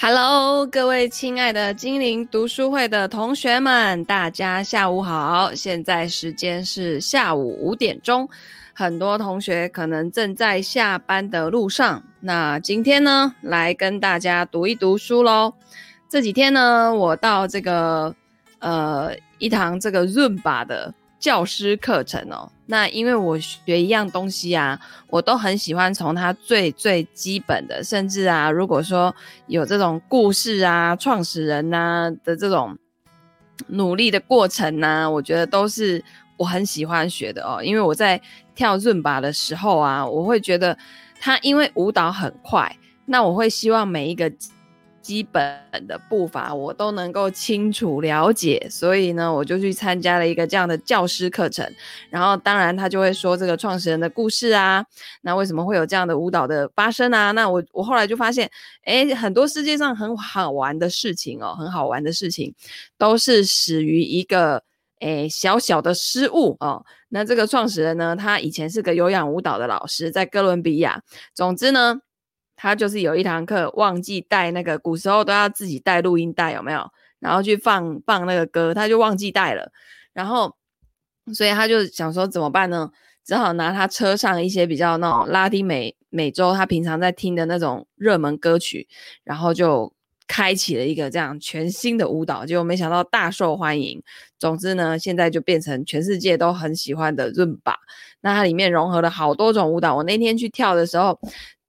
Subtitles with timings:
[0.00, 5.52] Hello，各位亲爱的精灵读书会的同学们，大家下午好。
[5.52, 8.28] 现在时间是下午五点钟，
[8.72, 12.00] 很多同学可能正在下班的路上。
[12.20, 15.52] 那今天呢，来跟大家读一读书喽。
[16.08, 18.14] 这几天呢，我到这个
[18.60, 20.94] 呃一堂这个润吧的。
[21.18, 29.14] 教师课程哦，那因为我学一样东西啊，我都很喜欢从它最最基本的，甚至啊，如果说
[29.46, 32.78] 有这种故事啊、创始人、啊、的这种
[33.66, 36.02] 努力的过程呐、啊，我觉得都是
[36.36, 37.60] 我很喜欢学的哦。
[37.62, 38.20] 因为我在
[38.54, 40.78] 跳润吧的时候啊，我会觉得
[41.20, 44.32] 它因为舞蹈很快，那我会希望每一个。
[45.08, 51.66] 基本的步伐我都能够清楚了解，所以呢，我就去参加了一个这样的教师课程。
[52.10, 54.84] 然后，当然他就会说这个创始人的故事啊，
[55.22, 57.30] 那为什么会有这样的舞蹈的发生啊？
[57.32, 58.50] 那我我后来就发现，
[58.84, 62.54] 诶，很多世界上很好玩的事情哦，很好玩的事情，
[62.98, 64.62] 都是始于一个
[65.00, 66.84] 诶小小的失误哦。
[67.08, 71.02] 那这个创始人呢，他以前是个有氧舞蹈的老师，在哥伦比亚。
[71.34, 72.02] 总之呢。
[72.60, 76.90] 他就是有一堂课忘记带那个，古时候都要自己带录音带，有没有？
[77.20, 79.70] 然后去放放那个歌，他就忘记带了。
[80.12, 80.56] 然后，
[81.32, 82.90] 所以他就想说怎么办呢？
[83.24, 88.88] 只好拿他车上一些比较那种拉丁美美洲他平常在听的那种热门歌曲，
[89.22, 89.92] 然后就
[90.26, 94.02] 开启了一个这样全新的舞蹈，结果没想到大受欢迎。
[94.36, 97.76] 总之呢，现在就变成全世界都很喜欢的润吧。
[98.20, 99.94] 那它里面融合了好多种舞蹈。
[99.94, 101.20] 我那天去跳的时候。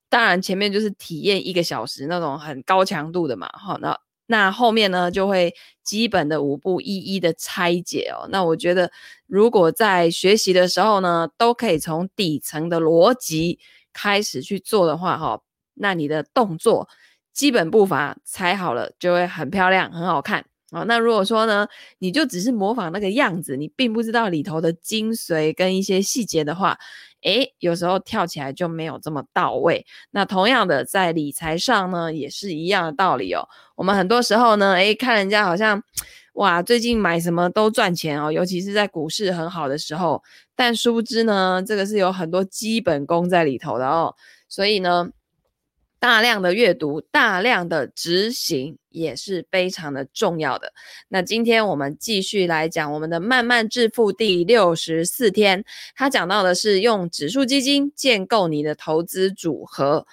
[0.09, 8.27] 当然，前面就是体验一个小时那种很高强度的嘛，哈，那那后面呢就会基本的舞步一一的拆解哦。
[8.31, 8.91] 那我觉得，
[9.27, 13.59] 如果在学习的时候呢，都可以从底层的逻辑
[13.93, 15.39] 开始去做的话，哈，
[15.75, 16.89] 那你的动作
[17.33, 20.45] 基本步伐踩好了，就会很漂亮，很好看。
[20.72, 21.67] 哦，那如果说呢，
[21.98, 26.77] 你就只是模仿那个样子，你并不知道里头的精髓跟一些细节的话，
[27.23, 29.86] 诶，有时候跳起来就没有这么到位。
[30.11, 33.48] 那同样的，在理财上呢，也是一样的道理哦。
[33.76, 35.82] 我们很多时候呢，诶，看人家好像，
[36.33, 40.22] 哇，最近买什么都赚钱哦，尤其是在股市很好的时候，
[40.55, 44.16] 但殊不知呢，这个是有很多基本功在里头的哦。
[44.48, 45.10] 所以呢，
[45.99, 50.71] 大量的阅读，大量的执行也是非常的重要的。
[51.10, 55.64] 那今天我们继续来讲我们的慢慢致富第六十四天，
[55.95, 60.08] 它讲到的是用指数基金建构你的投资组合。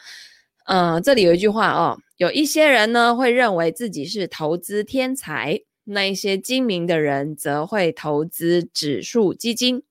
[0.67, 9.83] 嗯、这里有一句话哦，有一些人呢会认为自己是投资天才，那一些精明的人则会投资指数基金。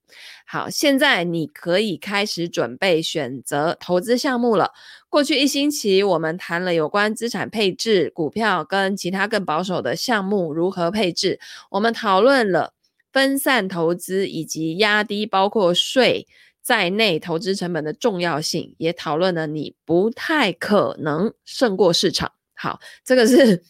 [0.45, 4.72] 好，现在你可以开始准备选择投资项目了。
[5.09, 11.39] 过去一星期，我们谈了有关资产配置、股票跟其他更保守的项目如何配置。
[11.72, 12.73] 我们讨论了
[13.12, 16.27] 分散投资以及压低包括税
[16.62, 22.31] 在内投资成本的重要性，也讨论了你不太可能胜过市场。
[22.53, 23.63] 好，这个是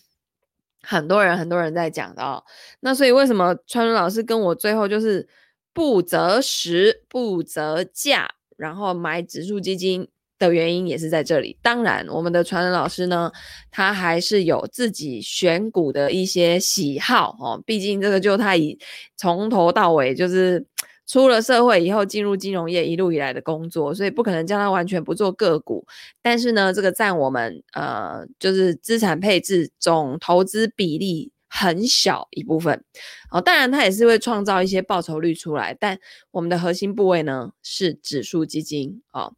[0.85, 2.44] 很多人很多人在讲的哦。
[2.79, 5.28] 那所以为什么川伦老师跟我最后就是？
[5.75, 10.07] 不择时，不择价，然后买指数基金
[10.40, 11.57] 的原因也是在这里。
[11.62, 13.29] 当然，我们的川人老师呢，
[13.69, 17.62] 他还是有自己选股的一些喜好哦。
[17.66, 18.79] 毕竟这个就他以
[19.18, 20.66] 从头到尾就是
[21.08, 25.86] 出了社会以后进入金融业一路以来的工作，所以不可能叫他完全不做个股。
[26.22, 31.32] 但是呢，这个占我们呃就是资产配置总投资比例。
[31.48, 32.84] 很小一部分，
[33.32, 35.98] 哦，当然它也是会创造一些报酬率出来，但
[36.32, 39.32] 我们的核心部位呢是指数基金哦。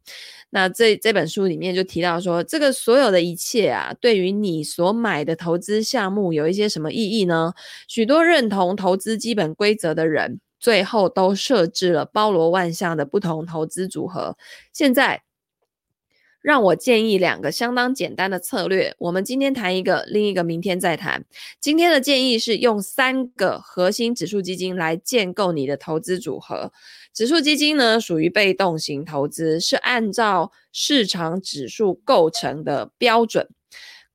[0.50, 7.52] 那这这本书里面就提到说，这个所有的一切啊，对于你所买的投资项目有一些什么意义呢？
[7.86, 14.36] 许多认同投资基本规则的人，最后都设置了包罗万象的不同投资组合。
[14.72, 15.22] 现在。
[16.40, 18.94] 让我建议两个相当简单的策略。
[18.98, 21.24] 我们今天谈一个，另一个明天再谈。
[21.60, 26.72] 今天的建议是用三个核心指数基金来建构你的投资组合。
[27.12, 33.48] 指数基金呢，属于被动型投资，是按照市场指数构成的标准，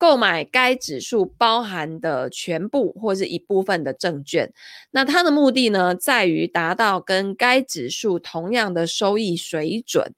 [0.04, 4.52] 购买该指数包含的全部或是一部分的证券。
[4.92, 10.14] 那它的目的呢，在于达到跟该指数同样的收益水准。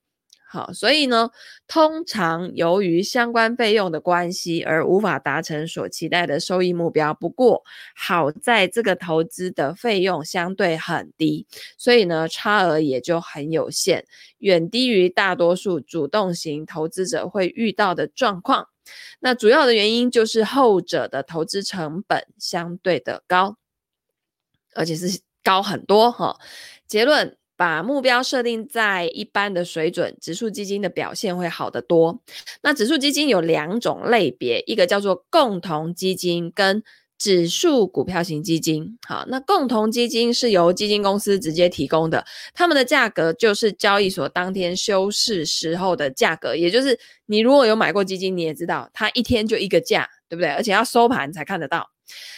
[0.49, 1.29] 好，所以呢，
[1.67, 7.13] 通常由于相关费用的关系而无法达成所期待的收益目标。
[7.13, 7.63] 不过，
[7.95, 11.45] 好在这个投资的费用相对很低，
[11.77, 14.05] 所以呢，差额也就很有限，
[14.39, 18.69] 远低于大多数主动型投资者会遇到的状况。
[19.19, 23.57] 那主要的原因就是后者的投资成本相对的高，
[24.73, 26.37] 而且是高很多哈。
[26.87, 27.37] 结论。
[27.57, 32.19] 把目标设定在一般的水准，指数基金的表现会好得多。
[32.61, 36.83] 那指数基金有两种类别，一个叫做共同基金跟
[37.17, 38.97] 指数股票型基金。
[39.07, 50.49] 好，那共同基金是由基金公司直接提供的，他们的价格就是交易所当天休市时候的价格，也就是你如果有买过基金，你也知道它一天就一个价，对不对？
[50.49, 51.89] 而且要收盘才看得到。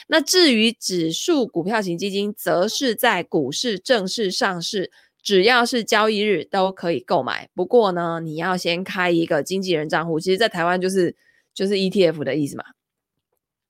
[0.08, 4.92] 那至于指数股票型基金，则是在股市正式上市。
[5.24, 10.22] 只要是交易日都可以购买，不过呢，你要先开一个经纪人账户。
[10.22, 11.14] 其实，在台湾就是
[11.54, 12.64] 就是 ETF 的意思嘛。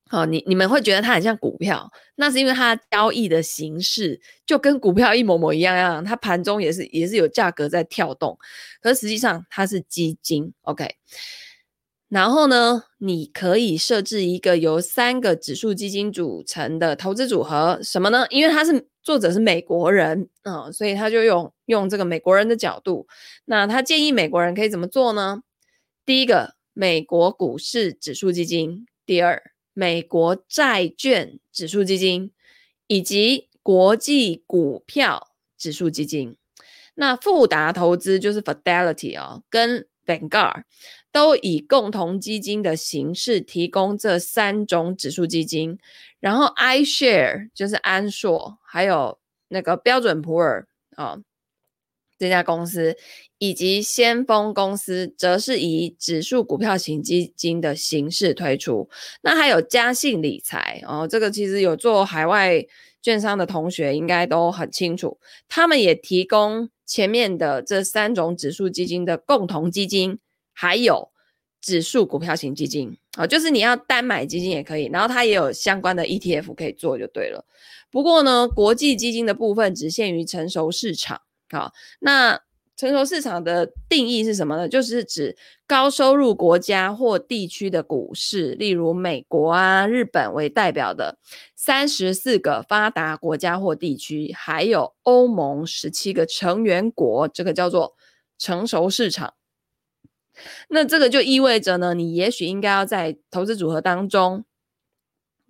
[0.10, 8.38] 好，你你们会觉得它很像股票，那是因为它交易的形式就跟股票一模模一样样，它盘中也是也是有价格在跳动，
[8.82, 10.54] 可实际上它是基金。
[10.62, 10.96] OK。
[12.10, 18.26] 然后呢，你可以设置一个由三个指数基金组成的投资组合，什么呢？
[18.30, 23.06] 因为他是作者是美国人啊、哦，所以他就用用这个美国人的角度。
[23.44, 25.42] 那他建议美国人可以怎么做呢？
[26.06, 29.44] 第一个，美国股市指数基金；第二，
[29.78, 32.32] 美国债券指数基金，
[32.88, 36.36] 以及国际股票指数基金。
[36.96, 40.64] 那富达投资就是 Fidelity 哦，跟 Vanguard。
[41.12, 45.80] 都以共同基金的形式提供这三种指数基金，
[46.20, 51.18] 然后 iShare 就是安硕，还有那个标准普尔啊、
[52.18, 52.96] 这家公司，
[53.38, 58.90] 以及先锋公司，则是以指数股票型基金的形式推出。
[59.22, 62.66] 那还有嘉信理财哦，这个其实有做海外
[63.02, 70.20] 券商的同学应该都很清楚，他们也提供前面的这三种指数基金的共同基金。
[70.60, 71.12] 还有
[71.62, 77.46] 指数股票型基金啊，就是你要单买基金也可以，然后它也有相关的 ETF 可以做就对了。
[77.92, 81.22] 不过呢，国际基金的部分只限于成熟市场。
[81.50, 82.40] 好，那
[82.76, 84.70] 成熟市场的定义是什么呢？
[84.70, 85.36] 就是指
[85.66, 91.18] 高收入国家或地区的股市，例如美国啊、日本为代表的
[91.56, 97.96] 三十四个发达国家或地区，还有欧盟十七个成员国，这个叫做
[98.38, 99.34] 成熟市场。
[100.70, 104.46] 那这个就意味着呢，你也许应该要在投资组合当中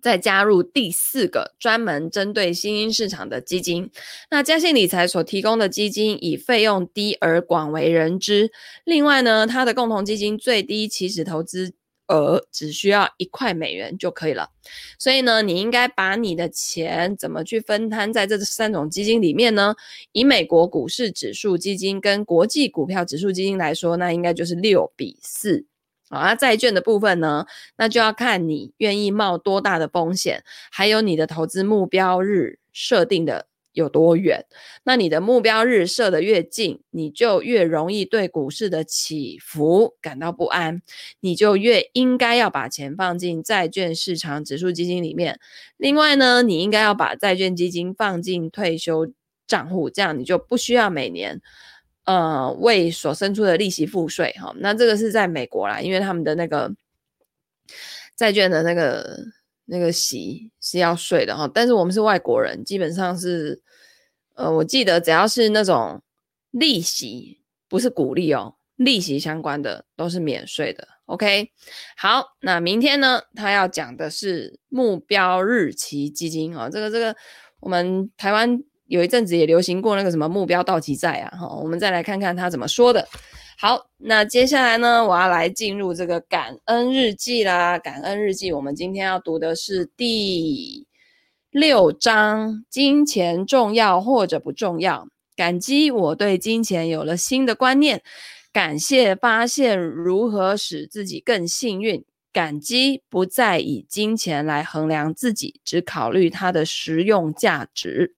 [0.00, 3.90] 再加入第四个专门针对新兴市场的基金。
[4.30, 8.50] 那嘉信理财所提供的基金以费用低而广为人知。
[8.84, 11.74] 另外呢，它的共同基金最低起始投资。
[12.10, 14.48] 额只需要一块美元就可以了，
[14.98, 19.74] 所以呢，你应该把你的钱怎么去分摊在这三种基金里面呢？
[20.12, 25.66] 以美国股市指数基金跟国际股票指数基金来说，那应该就是六比四。
[26.10, 27.46] 好，那债券的部分呢，
[27.76, 33.46] 那就要看你愿意冒多大的风险，还有你的投资目标日设定的。
[33.74, 34.44] 有多远？
[34.82, 40.82] 那你的目标日设得越近，你就越容易对股市的起伏感到不安，
[41.20, 45.38] 你就越应该要把钱放进债券市场指数基金里面。
[45.76, 49.12] 另外呢，你应该要把债券基金放进退休
[49.46, 51.40] 账户，这样你就不需要每年
[52.08, 54.52] 呃为所生出的利息付税哈。
[54.58, 56.74] 那这个是在美国啦，因为他们的那个
[58.16, 59.18] 债券的那个
[59.66, 61.48] 那个息是要税的哈。
[61.52, 63.62] 但是我们是外国人，基本上是。
[64.38, 66.00] 呃，我记得只要是那种
[66.52, 70.86] 利息，不是股利哦，利息相关的都是免税的。
[71.06, 71.50] OK，
[71.96, 77.16] 好，那明天呢，他要讲的是目标日期基金哈、哦，这个这个
[77.58, 83.06] 我们台湾有一阵子也流行过那个什么目标到期债啊，哈、我们再来看看他怎么说的。
[83.56, 90.86] 好，那接下来呢，我要来进入这个感恩日记啦，感恩日记，我们今天要读的是第。
[91.50, 95.08] 六章，金钱重要或者不重要？
[95.34, 98.02] 感激我对金钱有了新的观念，
[98.52, 102.04] 感谢发现如何使自己更幸运，
[102.34, 108.14] 感激不再以金钱来衡量自己，只考虑它的实用价值。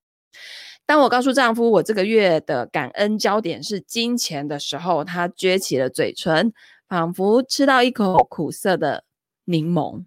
[0.86, 6.52] 当我告诉丈夫我这个月的感恩焦点是金钱的时候，他撅起了嘴唇，
[6.88, 9.04] 仿佛吃到一口苦涩的
[9.44, 10.04] 柠檬。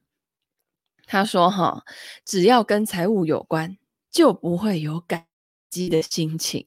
[1.05, 1.83] 他说：“哈，
[2.25, 3.77] 只要跟财务有关，
[4.11, 5.25] 就不会有感
[5.69, 6.65] 激的心情。”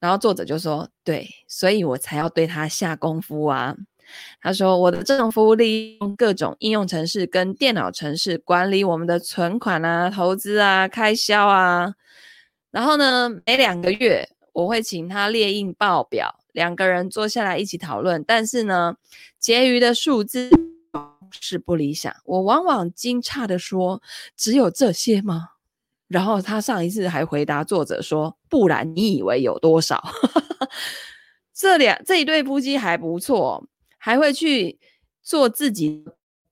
[0.00, 3.76] 然后作者就说：“对，所以我才要对他下功夫啊。”
[4.40, 11.94] 他说：“我的丈夫利用各种应用程式跟电脑程式管理我们的存款啊、投资啊、开销啊。
[12.76, 18.22] 然后呢，每两个月我会请他列印报表，两个人坐下来一起讨论。
[18.24, 18.96] 但是呢，
[19.38, 20.50] 结余的数字。”
[21.40, 22.14] 是不理想。
[22.26, 24.02] 我往往惊诧地说
[24.36, 25.48] ：“只有这些吗？”
[26.06, 30.02] 然后他上一次还回答作者说：“不然你以为有多少？”
[31.54, 33.66] 这两这一对夫妻还不错，
[33.96, 34.78] 还会去
[35.22, 36.04] 做自己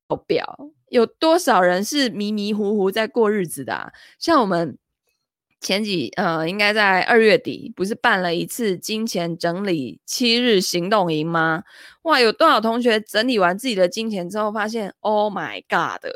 [0.09, 0.71] 的表。
[0.89, 3.93] 有多少人是迷迷糊糊在过日子的？
[4.19, 4.79] 像我们
[5.65, 11.65] 前几呃，应该在二月底，不是办了一次金钱整理七日行动营吗？
[12.03, 16.09] 哇，有多少同学整理完自己的金钱之后，发现 Oh my God，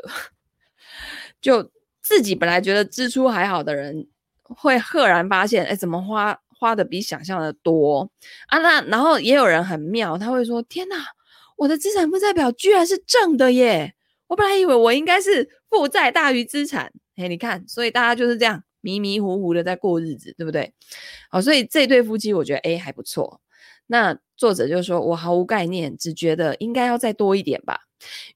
[1.41, 1.69] 就。
[2.01, 4.07] 自己本来觉得支出还好的人，
[4.41, 8.09] 会赫然发现，哎，怎么花花的比想象的多
[8.47, 8.57] 啊？
[8.57, 10.95] 那然后也有人很妙，他会说：“天哪，
[11.55, 13.93] 我的资产负债表居然是正的耶！
[14.25, 20.73] 我本来以为我应该是负债大于资产。”哎，你看，所以大家就是这样迷迷糊糊的在过日子，对不对？
[21.29, 23.41] 好，所以这对夫妻我觉得哎还不错。
[23.91, 27.79] 那作者就说：“我毫无概念，只觉得应该要再多一点吧。”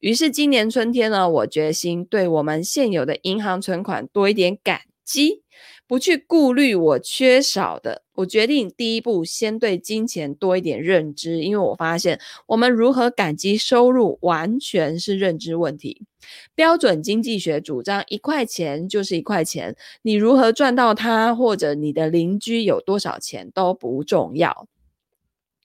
[0.02, 5.44] 于是今年春天呢，我决心对我们现有的银行存款多一点感激，
[5.88, 8.04] 不去顾虑我缺少的。
[8.16, 16.06] 我决定第一步先对金钱多一点认知，因为我发现我们如何感激收入完全是认知问题。
[16.54, 24.68] 标准经济学主张一块钱就是一块钱，你如何赚到它，或者你的邻居有多少钱都不重要。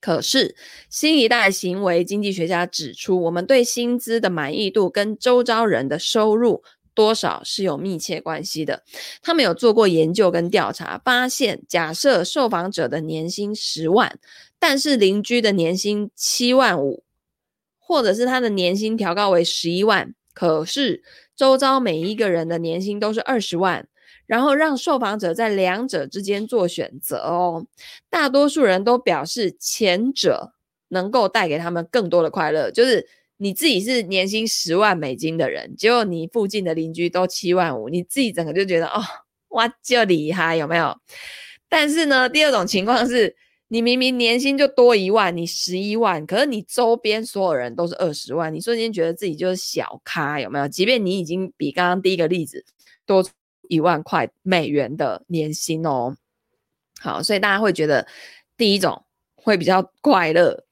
[0.01, 0.55] 可是，
[0.89, 6.63] 新一代行为经济学家指出，我们对薪资的满意度跟周遭人的收入
[6.99, 8.83] 多少是有密切关系的。
[9.23, 14.19] 他们有做过研究跟调查，发现，假设受访者的年薪十万，
[14.59, 17.05] 但是邻居的年薪七万五，
[17.79, 21.05] 或者是他的年薪调高为十一万，可是
[21.37, 23.87] 周遭每一个人的年薪都是二十万。
[24.27, 27.65] 然后让受访者在两者之间做选择哦，
[28.11, 30.53] 大多数人都表示前者
[30.89, 32.71] 能够带给他们更多的快乐。
[32.73, 33.09] 就是
[33.39, 39.03] 你自己是年薪十万美金的人，结果你附近的邻居都七万五，你自己整个就觉得哦，
[39.49, 40.97] 哇，就厉害，有没有？
[41.69, 43.35] 但是呢，第二种情况是
[43.69, 50.69] 你明明年薪就多一万，你十一万，可是你周边所有人都是二十万，你瞬间觉得自己就是小咖，有没有？
[50.69, 52.65] 即便你已经比刚刚第一个例子
[53.07, 53.25] 多。
[53.71, 56.17] 一万块美元的年薪哦，
[57.03, 58.09] 好，所以大家会觉得
[58.57, 59.05] 第一种
[59.35, 60.65] 会比较快乐。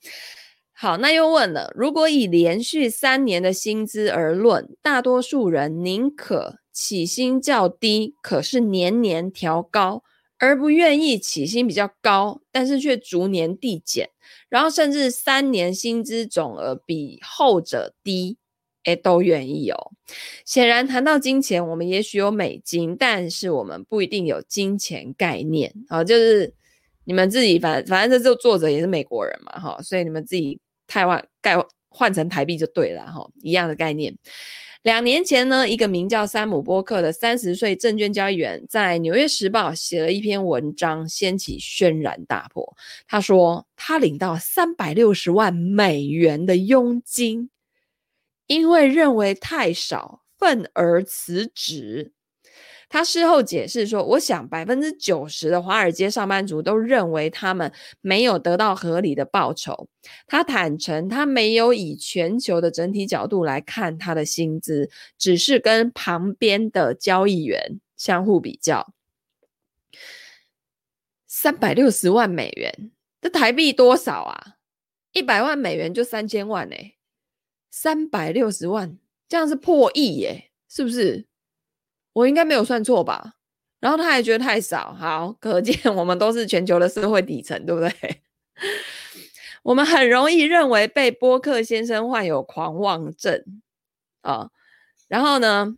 [0.78, 10.02] 好，那又问了，如果以连续三年的薪资而论，大多数人宁可起薪较低，可是年年调高，
[10.38, 14.10] 而不愿意起薪比较高，但是却逐年递减，
[14.50, 18.36] 然后甚至三年薪资总额比后者低。
[18.84, 19.90] 诶，都愿意哦。
[20.44, 26.04] 显然，谈到金钱，我们也许有美金，但是我们不一定有金钱概念啊。
[26.04, 26.54] 就是
[27.02, 31.56] 你们自己，反反正这个作者也是美国人嘛，哈，所以你们自己台湾盖
[31.88, 34.16] 换成台币就对了，哈，一样的概念。
[34.82, 42.76] 两年前呢，一个名叫山姆波克的三十岁证券交易员，在《纽约时报》写了一篇文章，掀起轩然大波。
[43.08, 47.50] 他说，他领到三百六十万美元的佣金。
[48.46, 52.12] 因为认为太少，愤而辞职。
[52.88, 59.88] 他事后解释说：“我想百分之九十的华尔街上班族都认为他们没有得到合理的报酬。”
[60.26, 64.88] 他坦诚，他没有以全球的整体角度来看他的薪资，
[65.18, 68.92] 只是跟旁边的交易员相互比较。
[71.26, 74.54] 三百六十万美元，这台币多少啊？
[75.12, 76.76] 一百万美元就三千万呢、
[77.70, 78.96] 三百六十万，
[79.28, 81.26] 这样是破亿耶，是不是？
[82.16, 83.34] 我应该没有算错吧？
[83.78, 87.92] 然后他还觉得太少，好，可见我们都是全球的社会底层，对不对？
[89.62, 93.44] 我们很容易认为被波克先生患有狂妄症
[94.22, 94.48] 啊，
[95.08, 95.76] 然后呢？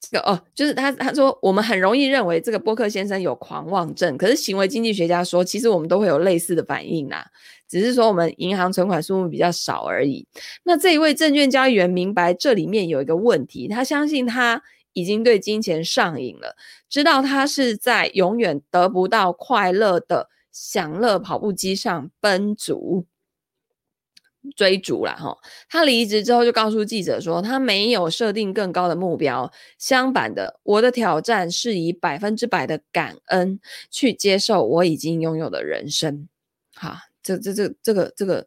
[0.00, 7.24] 这个哦，就是他他说我们很容易认为这个波克先生有狂妄症，可是行为经济学家说，其实我们都会有类似的反应呐，
[7.68, 10.26] 只是说我们银行存款数目比较少而已。
[10.62, 14.62] 那这一位证券交易员明白这里面有一个问题，他相信他
[14.98, 16.56] 已经对金钱上瘾了，
[16.88, 23.06] 知道他是在永远得不到快乐的享乐跑步机上奔逐。
[24.56, 25.36] 追逐了哈，
[25.68, 29.52] 他离职之后就告诉记者说，他没有设定更高的目标。
[29.78, 36.28] 相反的，我的挑战是以百分之百的感恩去接受我已经拥有的人生。
[36.74, 38.46] 哈，这这这这个这个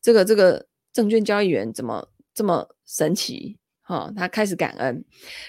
[0.00, 3.58] 这个这个证券交易员怎么这么神奇？
[3.82, 5.04] 哈，他开始感恩，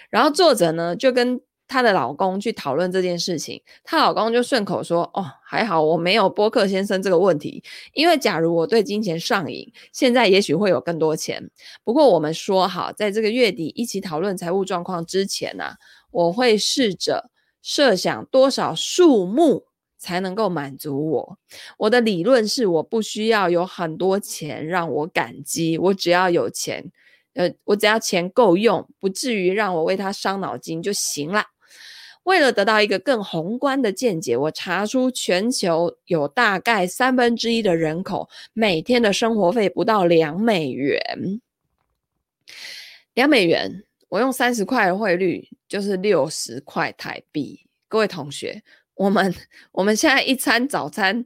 [0.10, 7.63] 然后作者呢就跟她的老公去讨论这件事情，她老公就顺口说：“哦，还好我没有波克先生这个问题，
[7.94, 11.50] 因为假如我对金钱上瘾，现在也许会有更多钱。
[11.84, 15.75] 不过我们说好，在这个月底一起讨论财务状况之前呢、
[16.12, 17.30] 我会试着
[17.62, 19.66] 设想多少数目
[19.98, 21.38] 才能够满足我。
[21.78, 26.92] 我的理论是，我不需要有很多钱让我感激，我只要有钱。”
[27.34, 31.46] 呃，我只要钱够用，不至于让我为他伤脑筋就行了。
[32.24, 41.42] 为了得到一个更宏观的见解，我查出全球有大概三分之一的人口每天的生活费不到两美元。
[43.13, 47.60] 两美元，我用三十块的汇率就是六十块台币。
[47.90, 48.63] 各位同学，
[48.96, 49.34] 我们
[49.74, 51.25] 我们现在一餐早餐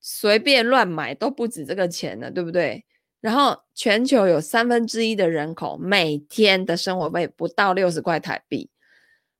[0.00, 2.84] 随便乱买都不止这个钱了，对不对？
[3.24, 8.68] 然后，全球有三分之一的人口每天的生活费不到六十块台币，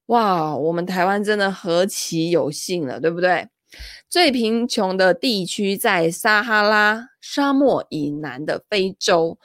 [0.06, 0.56] 哇！
[0.56, 3.46] 我们台湾真的何其有幸了，对不对？
[4.08, 9.38] 最贫穷的地区在撒哈拉沙漠以南的非洲，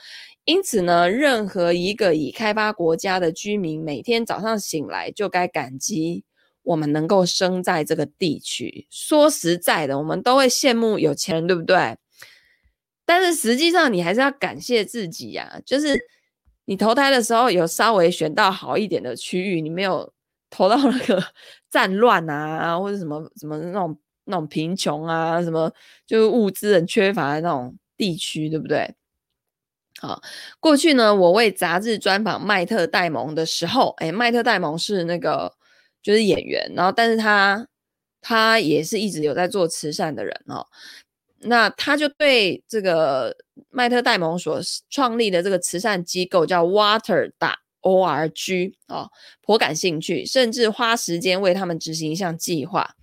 [0.46, 6.24] 因此呢，任何一个已开发国家的居民每天早上醒来就该感激
[6.64, 8.88] 我们能够生在这个地区。
[8.90, 11.98] 说实在的，我们都会羡慕有钱人，对不对？
[13.12, 16.00] 但是实际上，你还是要感谢自己呀、就是
[16.66, 20.14] 你投胎的时候有稍微选到好一点的区域，你没有
[20.52, 21.20] 投到那个
[21.72, 25.74] 战乱啊，或者什么什么那种那种贫穷啊，什么
[26.06, 28.94] 就是物资很缺乏的那种地区，对不对？
[30.00, 30.22] 好，
[30.60, 35.52] 过去呢，我为杂志专访麦特戴蒙的时候，哎，麦特戴蒙是那个
[36.04, 37.68] 就是演员，然后但是他
[38.22, 40.68] 他也是一直有在做慈善的人哦。
[41.42, 43.36] 那他就对这个
[43.70, 49.10] 麦特戴蒙所创立的这个慈善机构叫 Water 打 org 哦，
[49.42, 52.96] 颇感兴趣，甚至花时间为他们执行一项计划。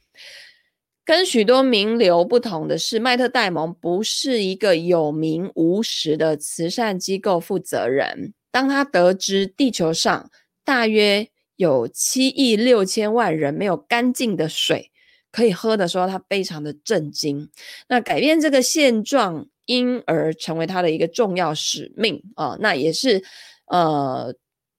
[1.05, 8.35] 跟许多名流不同的是，麦特戴蒙不是一个有名无实的慈善机构负责人。
[8.51, 10.31] 当他得知地球上
[10.65, 14.91] 大约有七亿六千万人没有干净的水，
[15.33, 17.51] 可以喝的时候，他非常的震惊。
[17.89, 22.59] 那改变这个现状，因而成为他的一个重要使命啊、哦。
[22.61, 23.23] 那也是
[23.67, 24.35] 呃，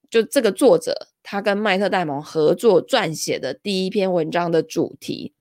[0.10, 5.34] 就这个作者他跟麦特戴蒙合作撰写的第一篇文章的主题。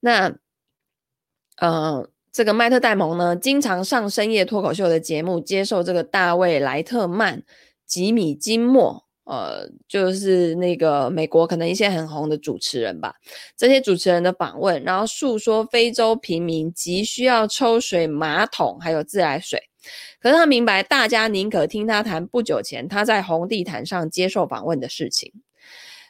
[0.00, 0.34] 那
[1.56, 7.42] 呃，这个麦特戴蒙呢，经常上深夜脱口秀的节目，接受这个大卫莱特曼、
[7.84, 9.07] 吉米金默。
[9.28, 13.14] 呃，就是那个美国可能一些很红的主持人吧，
[13.58, 19.62] 这些主持人的访问，然后诉说非洲平民急需要抽水马桶还有自来水，
[20.18, 25.30] 可是他明白大家宁可听他谈不久前他在红地毯上接受访问的事情。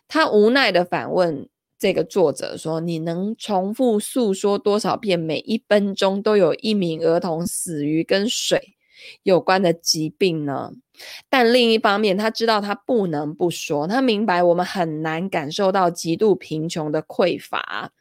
[0.07, 8.77] 他无奈地反问这个作者说：“你能重复诉说多少遍，每一分钟都有一名儿童死于跟水
[9.25, 10.71] 有关的疾病呢？”
[11.29, 13.87] 但另一方面，他知道他不能不说。
[13.87, 17.93] 他明白我们很难感受到极度贫穷的匮乏，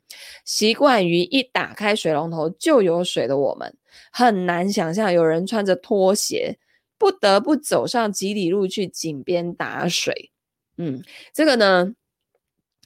[0.45, 3.75] 习惯于一打开水龙头就有水的我们，
[4.11, 6.57] 很难想象有人穿着拖鞋
[6.97, 10.31] 不得不走上几里路去井边打水。
[10.77, 11.93] 嗯，这个呢，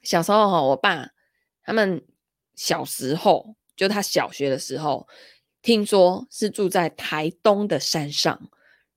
[0.03, 1.09] 小时候哈，我爸
[1.63, 2.01] 他们
[2.55, 5.07] 小时候，就他小学的时候，
[5.61, 8.49] 听说是住在台东的山上。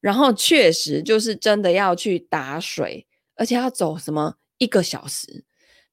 [0.05, 5.43] 然后确实就是真的要去打水，而且要走什么一个小时。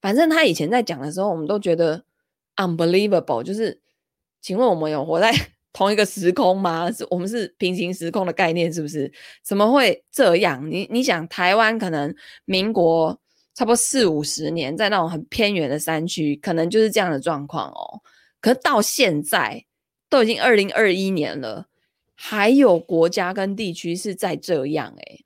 [0.02, 2.04] 反正他以前在讲的时候，我们都觉得
[2.58, 3.42] unbelievable。
[3.42, 3.80] 就是，
[4.42, 5.32] 请问我们有活在
[5.72, 6.92] 同一个时空吗？
[6.92, 9.10] 是我们是平行时空的概念，是不是？
[9.42, 10.70] 怎么会这样？
[10.70, 13.18] 你你想，台湾可能民国
[13.56, 18.02] 差不多四五十年，在那种很偏远的山区，可能就是这样的状况哦。
[18.42, 19.64] 可是到现在
[20.10, 21.68] 都已经二零二一年了。
[22.16, 25.26] 还有国家跟地区是在这样诶，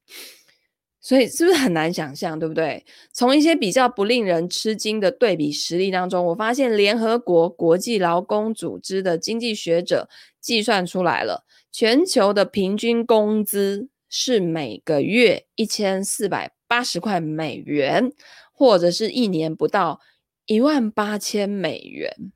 [1.02, 2.86] 所以是不是很难想象，对不对？
[3.14, 10.10] 从一些比较不令人吃惊的对比实例当中，我发现联合国国际劳工组织的经济学者
[10.42, 18.12] 计算出来了，全球的平均工资是每个月一千四百八十块美元，
[18.52, 20.00] 或者是一年不到
[20.48, 22.32] 一万八千美元，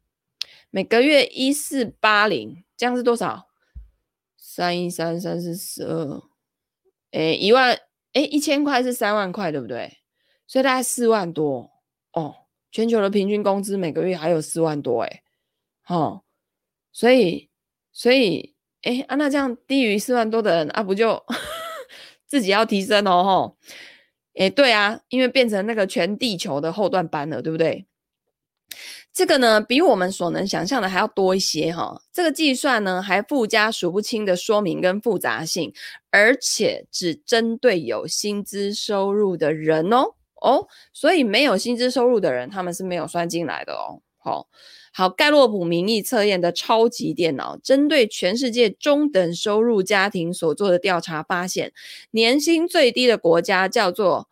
[0.70, 3.49] 每个月一四八零，这样是多少？
[4.60, 6.22] 三一三三四十二，
[7.12, 7.80] 诶，一万，
[8.12, 10.00] 诶，一千块是三万块，对不对？
[10.48, 11.72] 所以大概四万多
[12.12, 12.36] 哦。
[12.70, 15.24] 全球的平均工资每个月还有四万多，诶，
[15.88, 16.24] 哦，
[16.92, 17.50] 所以，
[17.94, 21.24] 所以，诶，啊，那这样低于四万多的人啊，不就
[22.28, 23.58] 自己要提升哦，吼。
[24.34, 27.88] 诶，对啊，因为变成那个全地球的后段班了，对不对？
[29.12, 32.02] 这个呢，比我们所能想象的还要多一些哈。
[32.14, 35.74] 这个计算呢，还附加数不清的说明跟复杂性，
[36.10, 44.02] 而且只针对有薪资收入的人哦哦，所以没有薪资收入的人，他们是没有算进来的哦。
[44.20, 44.48] 好，
[44.94, 51.74] 好，盖洛普民意测验的超级电脑，针对全世界中等收入家庭所做的调查发现，
[52.12, 54.30] 年薪最低的国家叫做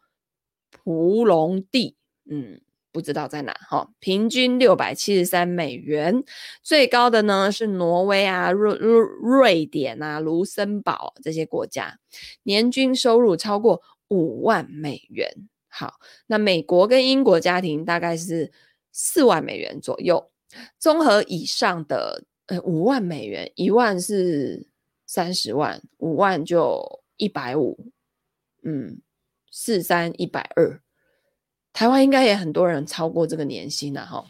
[0.69, 1.97] 蒲隆地，
[2.29, 2.61] 嗯。
[2.97, 6.23] 不知道在哪哈，平均六百七十三美元，
[6.63, 11.99] 最高的呢是挪威啊、瑞瑞瑞典啊、卢森堡这些国家，
[12.41, 15.31] 年均收入超过五万美元。
[15.67, 18.51] 好，那美国跟英国家庭大概是
[18.91, 20.31] 四万美元左右，
[20.79, 24.65] 综合以上的呃五万美元，一万是
[25.05, 27.91] 三十万，五万就一百五，
[28.63, 28.99] 嗯，
[29.51, 30.81] 四三一百二。
[31.77, 34.25] 台湾应该也很多人超过这个年薪了哈。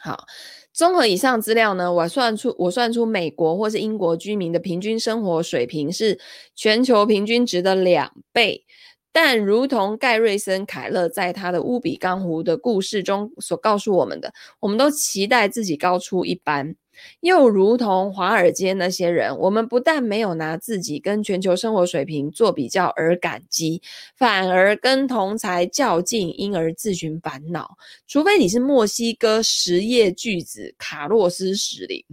[0.00, 0.24] 好，
[0.72, 6.18] 综合以上资料呢，我算出我算出美国或是英国居民的平均生活水平是
[6.54, 8.64] 全球平均值的两倍。
[9.12, 16.74] 但如同盖瑞森凯勒在他的乌比冈湖的故事中所告诉我们的，我们都期待自己高出一般。
[17.20, 23.82] 又如同华尔街那些人，我们不但没有拿自己跟全球生活水平做比较而感激，
[24.16, 27.76] 反而跟同才较劲，因而自寻烦恼。
[28.06, 32.04] 除非你是墨西哥实业巨子卡洛斯·史林，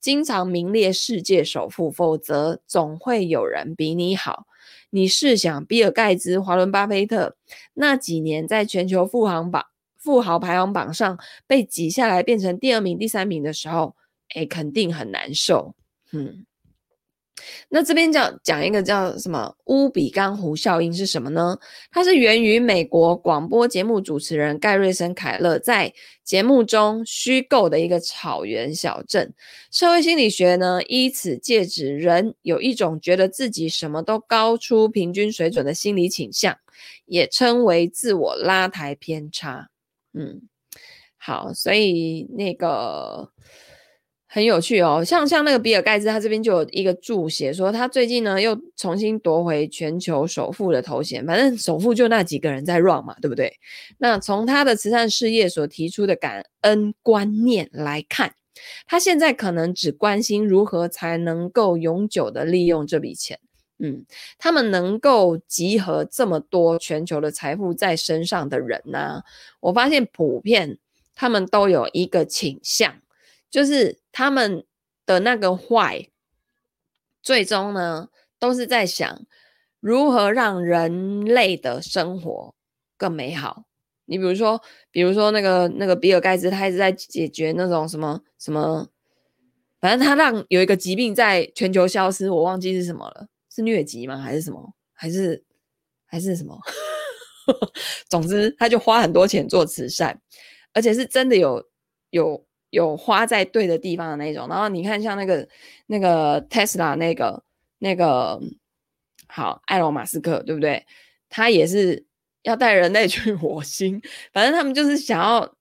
[0.00, 4.46] 经常名列世界首富，否则总会有人比你好。
[4.90, 7.36] 你试想，比尔·盖茨、华伦·巴菲特
[7.74, 9.64] 那几年在全球富豪榜、
[9.96, 13.94] 富豪排行榜上被挤下来，变成第二名、第三名的时候。
[14.34, 15.74] 哎，肯定很难受。
[16.12, 16.44] 嗯，
[17.68, 21.58] 那这边讲讲一个叫什么乌比冈湖效应是什么呢？
[21.90, 25.92] 它是源于美国广播节目主持人盖瑞森凯勒在
[26.22, 29.32] 节目中虚构的一个草原小镇。
[29.70, 36.56] 社会心理学呢，依此借指人有一种觉得自己什么都高出平均水准的心理倾向，
[37.06, 39.68] 也称为自我拉抬偏差。
[40.12, 40.42] 嗯，
[41.16, 43.32] 好，所以那个。
[44.34, 51.22] 很有趣哦，像像那个比尔盖茨，他这边就有一个注写说，他最近呢又重新夺回全球首富的头衔。
[51.26, 53.52] 反正首富就那几个人在 run 嘛，对不对？
[53.98, 58.34] 那从他的慈善事业所提出的感恩观念来看，
[58.86, 63.38] 他现在可能只关心如何才能够永久的利用这笔钱。
[63.80, 64.06] 嗯，
[64.38, 69.20] 他们能够集合这么多全球的财富在身上的人呢、
[69.60, 70.78] 我发现普遍
[71.14, 72.94] 他们都有一个倾向。
[73.52, 74.64] 就是他们
[75.04, 76.08] 的那个坏，
[77.22, 79.26] 最终呢，都是在想
[79.78, 82.54] 如何让人类的生活
[82.96, 83.64] 更美好。
[84.06, 88.88] 你比如说，比如说那个那个比尔盖茨，他一直在解决那种什么什么，
[89.78, 94.16] 反正他让有一个疾病在全球消失，我忘记是什么了，是疟疾吗？
[94.16, 94.72] 还是什么？
[94.94, 95.44] 还是
[96.06, 96.58] 还是什么？
[98.08, 100.22] 总之，他就花很多钱做慈善，
[100.72, 101.68] 而且是真的有
[102.08, 102.46] 有。
[102.72, 105.46] 有花在对的地方的那种，然后你看像那个
[105.88, 107.42] 那个 Tesla 那个
[107.78, 108.40] 那个
[109.28, 110.82] 好，埃隆马斯克对不对？
[111.28, 112.02] 他也是
[112.44, 114.00] 要带人类 去火星，
[114.32, 115.54] 反正他们就是想要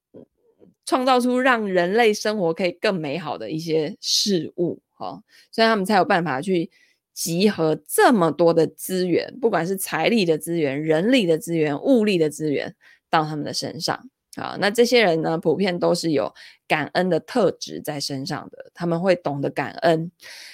[0.86, 5.22] 创造出让人类生活可以更美好的一些事物，哈，
[5.52, 6.72] 所以他们才有办法去
[7.14, 12.74] 集合这么多的资源，不管是财力的资源、人力的资源、物力的资源
[13.10, 14.10] 到他们的身上。
[14.42, 16.34] 啊，那这些人呢，普遍都是有
[16.68, 20.12] 感恩的特质在身上的，他们会懂得感恩。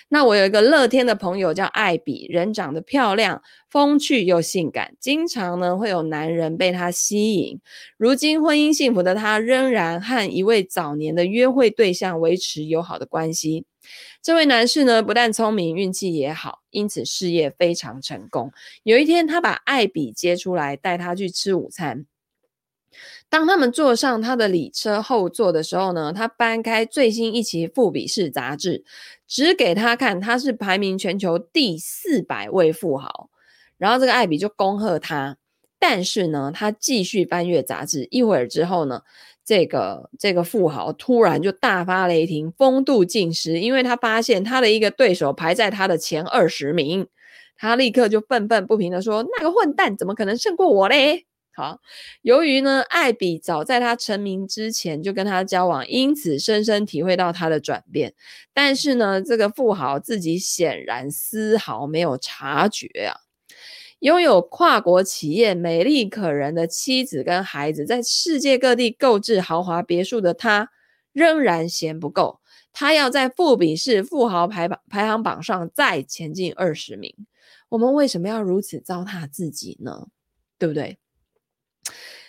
[0.09, 7.59] 那我有一个乐天的朋友叫艾比，人长得漂亮，风趣又性感，经常呢会有男人被她吸引。
[7.97, 13.65] 如今婚姻幸福的她，仍然和一位早年的约会对象维持友好的关系。
[14.21, 18.51] 这位男士呢，不但聪明，运气也好，因此事业非常成功。
[18.83, 22.05] 有一天，他把艾比接出来，带她去吃午餐。
[23.29, 28.83] 当他们坐上他的礼车后座的时候呢，他搬开最新一期《富比士》杂志，
[29.27, 33.29] 指给他看，他是排名全球第四百位富豪。
[33.77, 35.37] 然后这个艾比就恭贺他，
[35.77, 38.07] 但是呢，他继续翻阅杂志。
[38.09, 39.01] 一会儿之后呢，
[39.45, 47.05] 这个这个富豪突然就大发雷霆，风度尽失，因为他发现他的一个对手排在他的前二十名，
[47.55, 51.25] 他立刻就愤愤不平地说：“那个混蛋怎么可能胜过我嘞？”
[51.57, 51.81] 好，
[52.21, 58.13] 由于呢，艾比早在他成名之前就跟他交往，因此深深体会到他的转变。
[58.53, 63.21] 但是呢，这个富豪自己显然丝毫没有察觉啊。
[64.01, 70.69] 拥有跨国企业、美丽可人的妻子跟孩子，在世界各地购置豪华别墅的他，
[71.11, 72.39] 仍然嫌不够。
[72.71, 77.11] 他要在富比士富豪排榜排行榜上再前进二十名。
[77.69, 80.09] 我们为什么要如此糟蹋自己呢？
[80.59, 80.99] 对不对？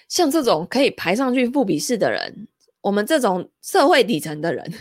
[0.09, 2.49] 像这种可以排上去富比士的人，
[2.81, 4.73] 我们这种社会底层的人。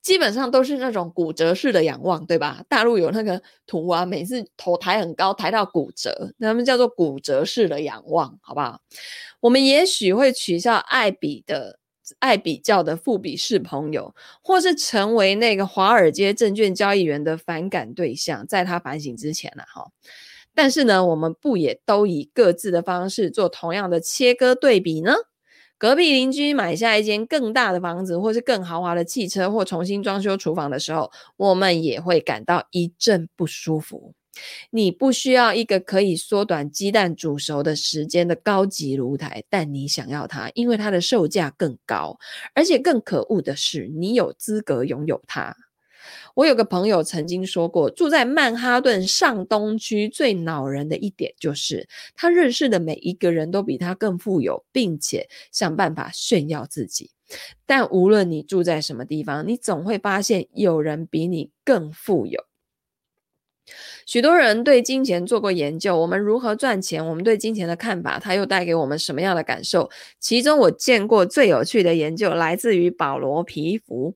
[0.00, 2.64] 基本上都是那种骨折式的仰望，对吧？
[2.66, 8.80] 大陆有那个图啊，每次头抬很高，抬到骨折，他们叫做骨折式的仰望，好不好？
[9.40, 11.78] 我们也许会取笑爱比的、
[12.20, 19.90] 爱比较的富比士朋友，或是成为那个华尔街证券交易员的反感对象，在他反省之前呢，哈。
[20.60, 25.14] 但是呢，我们不也都以各自的方式做同样的切割对比呢？
[25.78, 34.14] 隔壁邻居买下一间更大的房子，或是更豪华的汽车，或重新装修厨房的时候，我们也会感到一阵不舒服。
[34.70, 42.18] 你不需要一个可以缩短鸡蛋煮熟的时间的高级炉台，但你想要它，因为它的售价更高，
[42.52, 45.54] 而且更可恶的是，你有资格拥有它。
[46.38, 57.10] 我有个朋友曾经说过，住在曼哈顿上东区最恼人的一点就是，他认识的每一个人都比他更富有，并且想办法炫耀自己。
[57.66, 62.44] 但无论你住在什么地方，你总会发现有人比你更富有。
[64.06, 67.04] 许多人对金钱做过研究，我们如何赚钱？
[67.04, 69.90] 我们对金钱的看法，它又带给我们什么样的感受？
[70.20, 74.14] 其中我见过最有趣的研究来自于保罗·皮弗，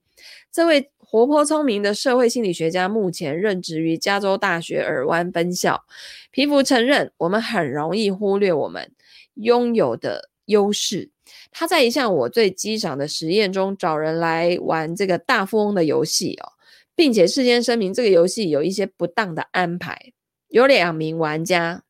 [0.53, 0.92] 这位。
[1.13, 5.85] 活泼聪明的社会心理学家，目前任职于加州大学尔湾分校。
[6.31, 8.91] 皮弗承认，我们很容易忽略我们
[9.35, 11.11] 拥有的优势。
[11.51, 16.53] 他在一项我最欣赏的实验中，找人来玩这个大富翁的游戏哦，
[16.97, 20.15] 并且事先声明这个游戏有一些不当的安排。
[20.49, 21.83] 有两名玩家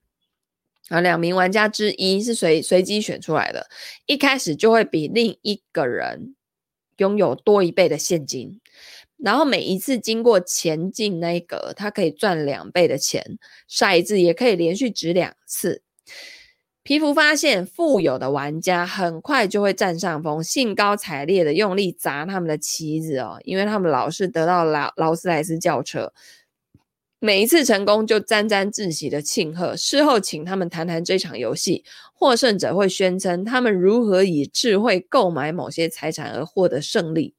[0.89, 3.69] 啊，两名玩家之一是随随机选出来的，
[4.07, 6.35] 一开始就会比另一个人
[6.97, 8.59] 拥有多一倍的现金。
[9.23, 13.39] 然后每一次经过前进那一格，他可以赚两倍的钱。
[13.71, 15.83] 骰子也可以连续掷两次。
[16.83, 26.13] 皮弗发现，富有的玩家很快就会占上风，兴高采烈的用力砸他们的棋子哦，因为他们老是得到劳劳斯莱斯轿车。
[27.21, 31.85] 每一次成功就沾沾自喜的庆贺，事后请他们谈谈这场游戏。
[32.13, 37.37] 获胜者会宣称他们如何以智慧购买某些财产而获得胜利。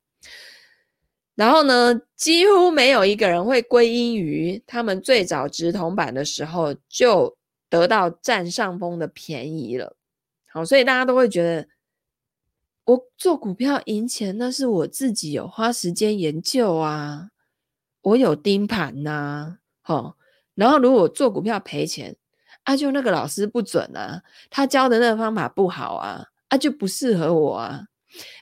[1.36, 7.36] 然后呢，几乎没有一个人会归因于他们最早掷铜板的时候就
[7.70, 9.96] 得到占上风的便宜了。
[10.46, 11.68] 好，所以大家都会觉得，
[12.86, 17.32] 我做股票赢钱，那是我自己有花时间研究啊，
[18.04, 19.58] 我有盯盘呐。
[19.82, 20.16] 好，
[20.54, 22.16] 然后如果做股票赔钱，
[22.64, 27.88] 啊，就那个老师不准啊，他教的那个方法不好啊，啊，就不适合我啊，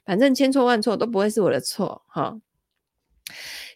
[0.03, 2.37] 反正千错万错都不会是我的错，哈。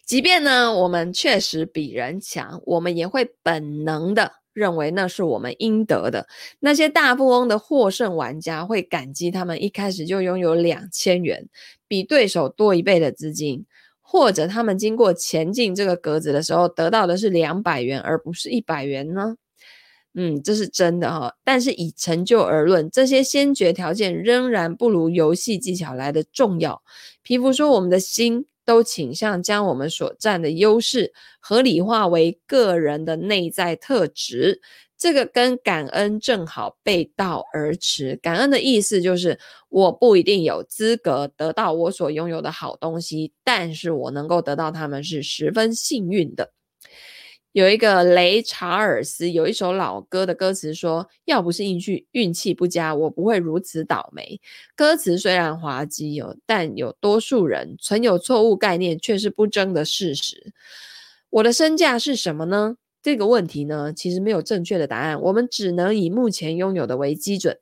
[0.04, 6.28] 即便呢，我们确实比人强，我们也会本能的认为那是我们应得的。
[6.60, 11.48] 那些大富翁的获胜玩家会感激他们一开始就拥有两千元，
[11.88, 13.66] 比对手多一倍的资金，
[14.00, 19.34] 或者他们经过前进这个格子的时候得到的是两百元而不是一百元呢？
[20.14, 21.34] 嗯，这是真的哈。
[21.42, 26.80] 但是以成就而论，这些先决条件仍然不如游戏技巧来的重要。
[27.22, 28.46] 皮弗说，我们的心。
[28.66, 34.60] 都倾向将我们所占的优势合理化为个人的内在特质，
[34.98, 38.16] 这个跟感恩正好背道而驰。
[38.20, 46.52] 感恩的意思就是，我不一定有资格得到我所拥有的好东西，但是我能够得到他们是十分幸运的。
[47.56, 54.38] 有一个雷查尔斯有一首老歌的歌词说：“要不是运气运气不佳，我不会如此倒霉。”
[54.76, 60.52] 歌词虽然滑稽有，但有多数人存有错误概念却是不争的事实。
[61.30, 62.76] 我的身价是什么呢？
[63.00, 67.58] 这个问题呢，其实没有正确的答案，我们只能以目前拥有的为基准。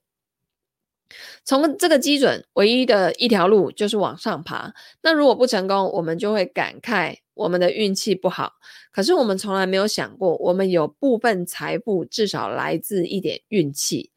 [1.44, 4.74] 从这个基准，唯一的一条路就是往上爬。
[5.02, 7.18] 那如果不成功，我们就会感慨。
[7.34, 8.52] 我们的运气不好，
[8.90, 14.10] 可是我们从来没有想过，我们有部分财富至少来自一点运气。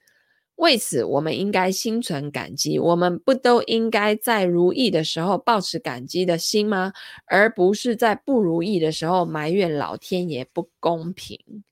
[0.56, 2.80] 为此，我们应该心存感激。
[2.80, 6.93] 我们不都应该在如意的时候抱持感激的心吗？
[7.27, 11.63] 而不是在不如意的时候埋怨老天爷不公平。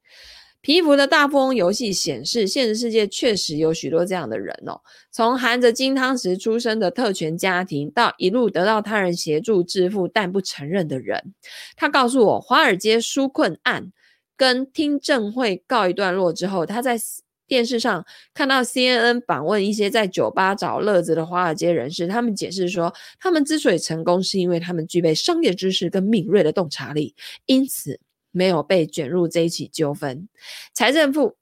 [0.65, 4.81] 皮肤的大富翁游戏显示，现实世界确实有许多这样的人哦。
[5.11, 11.35] 从含着金汤匙出生的特权家庭，到一路得到他人协助致富但不承认的人。
[11.75, 13.91] 他告诉我，华尔街纾困案
[14.35, 16.97] 跟听证会告一段落之后，他在
[17.45, 27.13] 电视上看到 CNN 访问一些在酒吧找乐子的华尔街人士，他们解释说，他们之所以成功，是因为他们具备商业知识跟敏锐的洞察力，
[27.45, 27.99] 因此
[28.35, 30.29] 没有被卷入这一起纠纷。
[30.73, 31.35] 财政部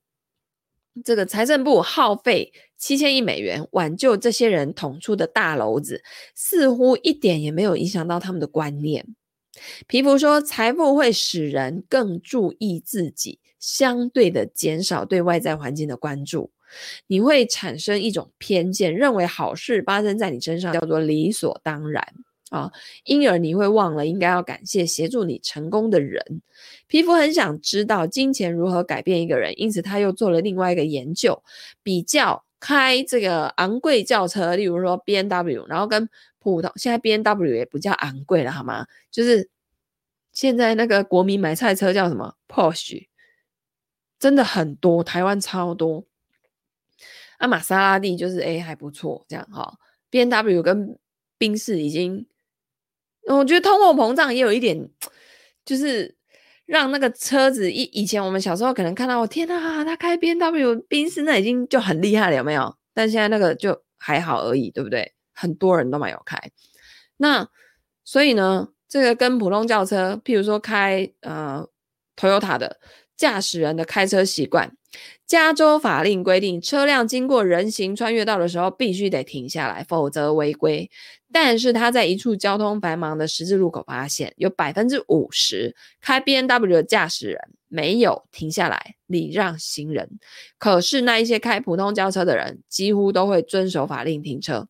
[1.04, 6.04] 这个财政部耗费七千亿美元挽救这些人捅出的大篓子，
[6.36, 9.06] 似乎一点也没有影响到他们的观念。
[9.88, 13.40] 皮福说，财富会使人更注意自己。
[13.60, 16.52] 相对的减少对外在环境的关注，
[17.08, 22.06] 你会产生一种偏见，认为好事发生在你身上叫做理所当然
[22.54, 22.72] 啊，
[23.04, 26.44] 因而你会忘了应该要感谢协助你成功的人。
[26.86, 31.42] 皮肤很想知道金钱如何改变一个人，因此他又做了另外一个研究，
[31.82, 38.86] 比较开这个昂贵轿车，例如说 B N W，然后跟普通现在 B N W 也不叫昂贵了好吗？
[39.10, 39.50] 就是
[40.32, 43.08] 现在那个国民买菜车叫什么 Porsche。
[44.20, 46.06] 真的很多，台湾超多。
[47.40, 49.80] 啊，玛莎拉蒂就是哎还不错，这样哈。
[50.12, 51.00] B N W 跟
[51.40, 52.28] 宾士已经，
[53.28, 54.90] 我觉得通货膨胀也有一点，
[55.66, 56.16] 就是
[56.66, 62.76] 让那个车子以以前我们小时候可能看到，我天啊，他开 BMW 宾士那已经就很厉害了，有没有？
[62.94, 65.14] 但现在那个就还好而已，对不对？
[65.34, 66.38] 很多人都没有开。
[67.18, 67.48] 那
[68.04, 71.68] 所以呢，这个跟普通轿车，譬如说开呃
[72.16, 72.80] Toyota 的。
[73.16, 74.76] 驾驶人的开车习惯，
[75.26, 80.90] 加州法令规定，车辆经过人行穿越道的时候必须得停下来，否则违规。
[81.34, 90.20] 但是他在一处交通繁忙的十字路口发现，有百分之五十开 BNW 的驾驶人没有停下来礼让行人，
[90.60, 94.68] 可是那一些开普通轿车的人几乎都会遵守法令停车。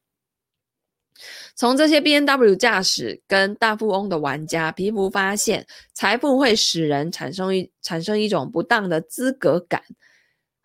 [1.56, 9.84] 从这些 BNW 驾驶跟大富翁的玩家，皮肤发现，财富会使人产生一产生一种不当的资格感。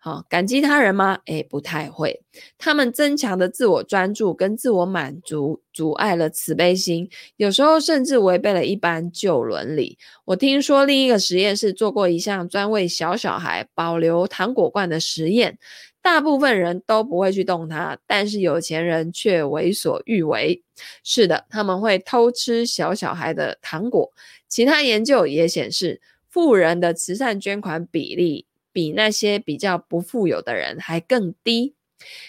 [0.01, 1.19] 好，感激他人吗？
[1.25, 2.21] 诶，不太会。
[2.57, 9.97] 他们增强的自我专注跟自我满足，阻碍了慈悲心，有时候甚至违背了一般旧伦理。
[10.23, 15.59] 我听说另一个实验室做过一项专为小小孩保留糖果罐的实验。
[16.01, 20.63] 大部分人都不会去动它，但是有钱人却为所欲为。
[21.03, 24.09] 是的，他们会偷吃小小孩的糖果。
[24.47, 31.75] 其他研究也显示，富人的慈善捐款比例比那些比较不富有的人还更低。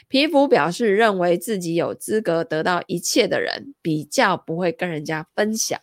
[0.09, 5.81] 皮肤表示，认为自己有资格得到一切的人，比较不会跟人家分享，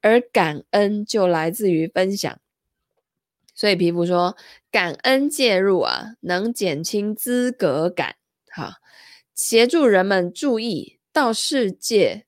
[0.00, 2.38] 而感恩就来自于分享。
[3.54, 4.36] 所以皮肤说，
[4.70, 8.14] 感恩介入啊，能减轻资格感，
[8.46, 8.76] 哈，
[9.34, 12.24] 协助人们注意到世界，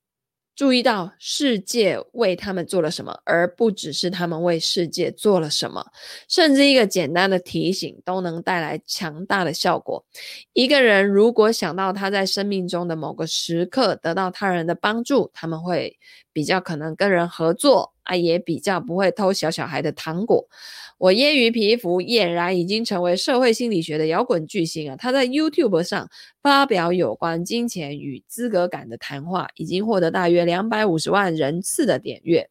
[0.56, 5.84] 注意到世界为他们做了什么，而不只是他们为世界做了什么。
[6.28, 10.04] 甚至一个简单的提醒都能带来强大的效果。
[10.52, 15.98] 一个人如果想到他在生命中的某个时刻得到他人的帮助，他们会
[16.32, 20.48] 比较可能跟人合作啊，也比较不会偷小小孩的糖果。
[20.96, 24.96] 我揶揄皮肤俨然已经成为社会心理学的摇滚巨星啊！
[24.96, 26.08] 他在 YouTube 上
[26.40, 32.48] 发表有关金钱与资格感的谈话，已经获得大约两百五十万人次的点阅。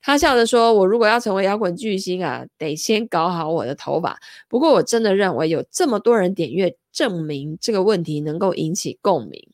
[0.00, 4.20] 他笑着说：“我如果要成为摇滚巨星啊，得先搞好我的头发。
[4.48, 9.48] 不过我真的认为有这么多人点阅，证明这个问题能够引起共鸣。”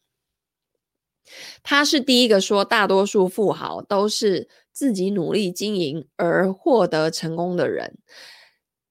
[1.63, 4.49] 他是第一个说大多数富豪都是。
[4.79, 7.99] 自己努力经营而获得成功的人，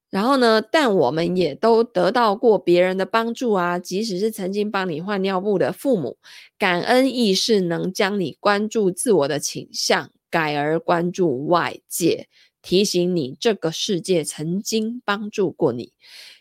[0.09, 6.17] 然后呢，但我们也都得到过别人的帮助啊，即使是曾经帮你换尿布的父母。
[6.57, 12.27] 感恩意识能将你关注自我的倾向，改而关注外界，
[12.61, 15.93] 提醒你这个世界曾经帮助过你。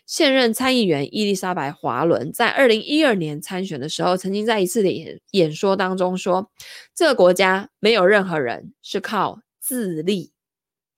[0.07, 6.49] 现任参议员伊丽莎白·华伦在二零一二年参选的时候，曾经在一次的演演说当中说
[6.95, 10.31] ：“这个国家没有任何人是靠自立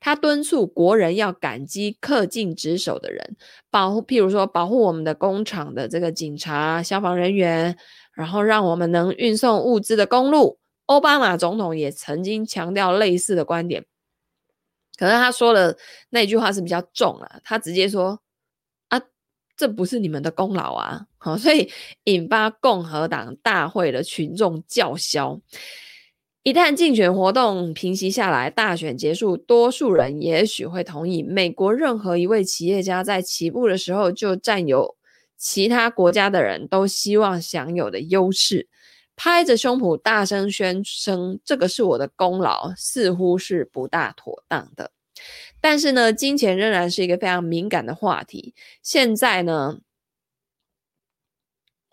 [0.00, 3.36] 他敦促国人要感激恪尽职守的人，
[3.70, 7.76] 保护，譬如说保护我们的工厂的这个警察、消防人员，
[8.14, 10.58] 然后让我们能运送物资的公路。
[10.86, 13.84] 奥巴马总统也曾经强调类似的观点。
[14.98, 15.76] 可能他说的
[16.10, 18.20] 那句话是比较重啊，他直接说
[18.88, 19.00] 啊，
[19.56, 21.70] 这不是你们的功劳啊，好，所以
[22.04, 25.40] 引发共和党大会的群众叫嚣。
[26.44, 34.96] 一旦竞选活动平息下来，大选结束，多数人也许会同意，美国任何一位企业家在起步的时候就占有
[35.38, 38.68] 其他国家的人都希望享有的优势。
[39.16, 44.90] 拍着胸脯大声宣称这个是我的功劳，似乎是不大妥当的。
[45.60, 48.54] 但是呢，金钱仍然是一个非常敏感的话题。
[48.82, 49.78] 现在呢，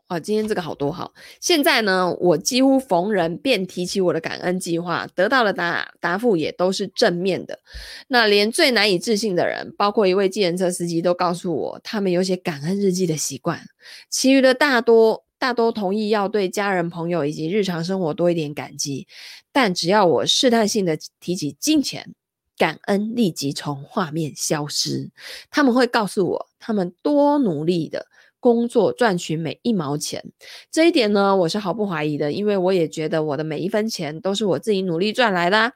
[0.08, 1.14] 啊，今天这个好多好。
[1.40, 7.60] 现在呢，我几乎逢人便提起我的感恩计划，得到的答答复也都是正面的。
[8.08, 13.62] 那连最难以置信的人，包括一位计程车司机，都告诉我他们有写感恩日记的习惯。
[14.10, 19.08] 其余的大多大多同意要对家人、朋友以及日常生活多一点感激。
[19.52, 22.14] 但只要我试探性的提起金钱，
[22.58, 25.10] 感恩立即从画面消失。
[25.50, 28.06] 他们会告诉我，他们多努力的。
[28.40, 30.24] 工作赚取每一毛钱，
[30.72, 35.74] 这一点呢，我是毫不怀疑的，因为我也觉得我的每一分钱都是我自己努力赚来的。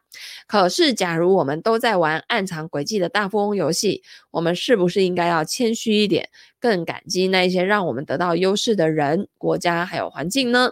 [0.48, 10.70] 可是，假如我们都在玩暗藏诡计的大富翁游戏，我们是不是应该要谦虚一点，更感激那一些让我们得到优势的人、国家还有环境呢？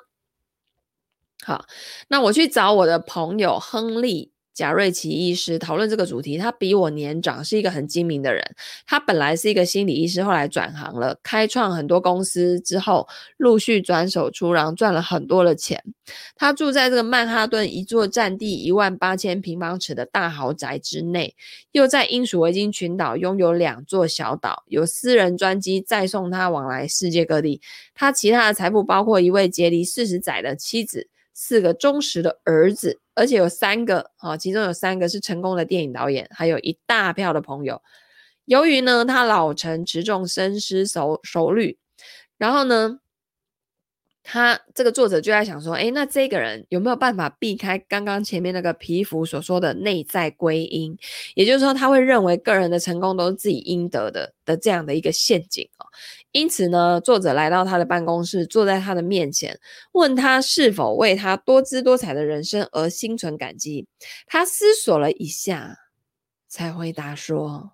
[1.44, 1.66] 好，
[2.08, 4.31] 那我去找我的朋友亨利。
[4.54, 8.44] 贾瑞奇医师讨论这个主题，他比我年长，是一个很精明的人。
[8.86, 15.82] 他本来是一个心理医师，后来转行了，开创很多公司之后，陆续转手出然后，赚了很多的钱。
[16.36, 21.34] 他住在这个曼哈顿一座占地一万八千平方尺的大豪宅之内，
[21.72, 27.62] 又在英属维京群岛拥有两座小岛，有私人专机载送他往来世界各地。
[27.94, 31.08] 他其他的财富包括一位结离四十载的妻子。
[31.34, 37.80] 四个忠实的儿子，而且有三个啊，其中有三个是成功的电影导演，还有一大票的朋友。
[38.46, 41.78] 由于呢，他老成持重、深思熟熟虑，
[42.40, 42.98] 然后呢，
[44.24, 50.96] 他这个作者就在想说，诶，那这个人有没有办法避开刚刚前面那个皮肤所说的内在归因？
[51.34, 55.88] 也就是说，他会认为个人的成功都是自己应得的的这样的一个陷阱啊。
[56.32, 59.60] 因此呢，作者来到他的办公室，坐在他的面前，
[59.94, 63.88] 问他是否为他多姿多彩的人生而心存感激。
[64.28, 65.76] 他思索了一下，
[66.48, 67.72] 才回答说：“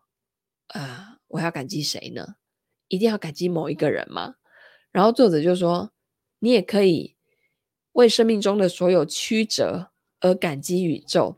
[0.74, 2.36] 呃，我要感激谁呢？
[2.88, 4.36] 一定要感激某一个人吗？”
[4.92, 5.92] 然后作者就说
[6.40, 7.16] ：“你也可以
[7.94, 11.38] 为生命中的所有曲折而感激宇宙。”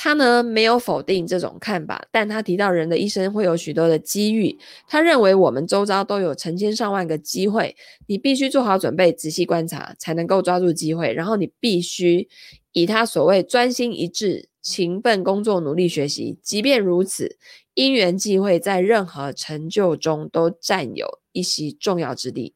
[0.00, 4.56] 他呢，没有否定这种看法，但他提到人的一生会有许多的机遇。
[4.86, 7.74] 他认为我们周遭都有成千上万个机会，
[8.06, 11.12] 你必须做好准备，仔细观察，才能够抓住机会。
[11.12, 12.28] 然后你必须
[12.70, 16.38] 以他所谓专心一致、勤奋工作、努力学习。
[16.40, 17.36] 即便如此，
[17.74, 22.54] 因缘际会在任何成就中都占有一席重要之地。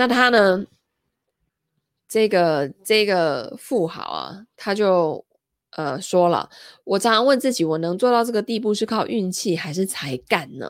[0.00, 0.64] 那他呢？
[2.08, 5.22] 这个这个富豪啊，他就。
[5.76, 6.50] 呃，说了，
[6.82, 10.68] 我常常问自己，我能做到这个地步是靠运气还是才干呢？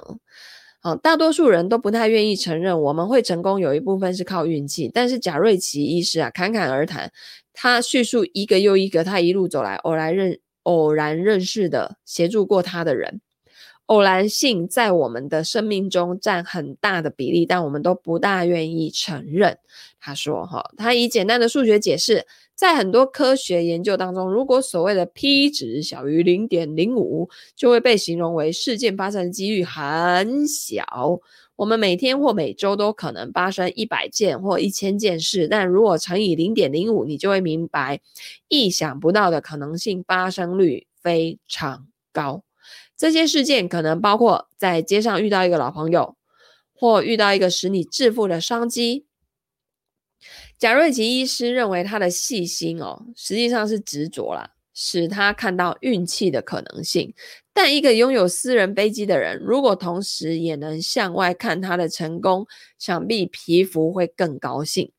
[0.83, 4.91] 好，大多数人都不太愿意承认我们会成功，有一部分是靠运气。
[4.93, 7.11] 但是贾瑞奇医师啊，侃侃而谈，
[7.55, 13.23] 他叙述一个又一个他一路走来偶然认偶然认识的协助过他的人。
[13.91, 19.59] 偶然性在我们的生命中占很大的比例，但我们都不大愿意承认。
[19.99, 22.25] 他说：“哈，他以简单的数学解释，
[22.55, 30.85] 在很多科学研究当中，如果所谓的 p 值小于零点零五，就会被形容为事件发生的几率很小。
[31.57, 38.01] 我们每天或每周都可能发生一百件或一千件事，但如果乘以零点零五，你就会明白，
[38.47, 42.45] 意想不到的可能性发生率非常高。”
[43.01, 46.19] 这些事件可能包括在街上遇到一个老朋友，
[46.75, 49.07] 或遇到一个使你致富的商机。
[50.59, 57.15] 贾瑞吉医师认为他的细心哦，实际上是执着啦，使他看到运气的可能性。
[57.55, 62.47] 但一个拥有私人飞机的人，如果同时也能向外看他的成功，
[62.79, 64.93] 想必皮肤会更高兴。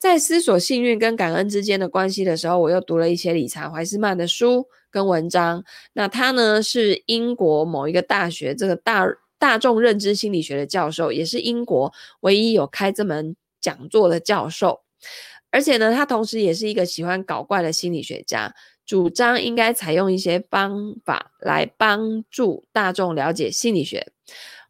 [0.00, 4.66] 在思索幸运跟感恩之间的关系的时候，我又读了一些理查·怀斯曼的书。
[4.92, 9.06] 跟文章，那他呢是英国某一个大学这个大
[9.38, 11.92] 大众认知心理学的教授，也是英国
[12.22, 14.80] 唯一有开这门讲座的教授。
[15.52, 18.52] 而且呢，他同时也是一个喜欢搞怪的心理学家，
[18.84, 24.10] 主张应该采用一些方法来帮助大众了解心理学。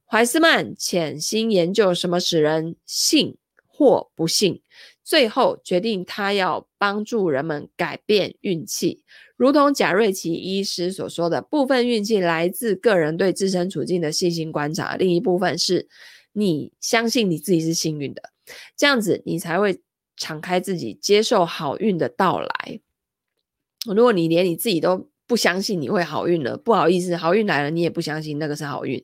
[0.04, 4.60] 怀斯曼潜心研究什么使人信或不信，
[5.10, 9.02] 最后决定他要帮助人们改变运气。
[9.36, 15.88] 如同贾瑞奇医师所说的，部分运气来自个人对自身处境的细心观察，另一部分是
[16.32, 18.22] 你相信你自己是幸运的，
[18.76, 19.80] 这样子你才会
[20.16, 22.80] 敞开自己接受好运的到来。
[23.92, 29.00] 如果你连你自己都不相信你会好运了，不好意思，好运来了你也不相信那个是好运。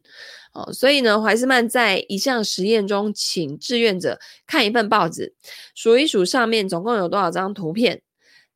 [0.53, 5.37] 哦，所以呢，怀斯曼在一项实验中，请志愿者看一份报纸，
[5.77, 8.03] 数一数上面总共有多少张图片。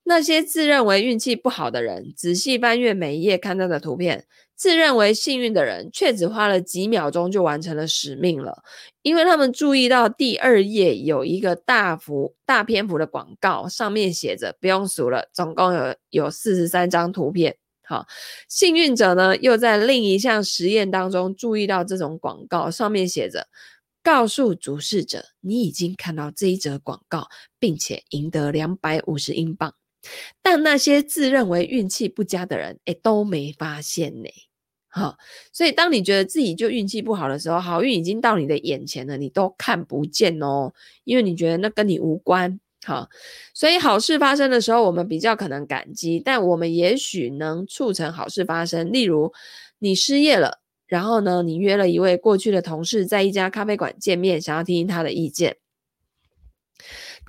[0.02, 4.22] 那些自认为运气不好的人，仔细翻阅每一页看到的图片；
[4.56, 8.64] 自认为幸运的人，却只花了几秒钟就完成了使命了，
[9.02, 17.54] 因为他们注意到第二页有一个大幅、大篇幅的广告，上面写着“不用数了”，总共有有四十三张图片。
[17.90, 18.06] 好，
[18.46, 23.48] 幸运者呢，又在另一项实验当中注意到这种广告，上面写着。
[24.00, 27.26] 告诉主事者，你已经看到这一则广告，
[27.58, 29.74] 并且赢得两百五十英镑。
[30.40, 34.28] 但那些自认为运气不佳的人，哎，都没发现呢。
[34.86, 35.18] 好，
[35.52, 40.72] 所以当你觉得自己就运气不好的时候，好运已经到你的眼前了，你都看不见哦，
[41.02, 42.60] 因为你觉得那跟你无关。
[42.84, 43.08] 好，
[43.52, 48.90] 所以好事发生的时候，我们比较可能感激，但我们也许能促成好事发生。
[48.90, 49.32] 例如，
[49.78, 50.60] 你失业了。
[50.86, 55.58] 然后呢，你约了一位过去的同事在一家咖啡馆见面，想要听听他的意见。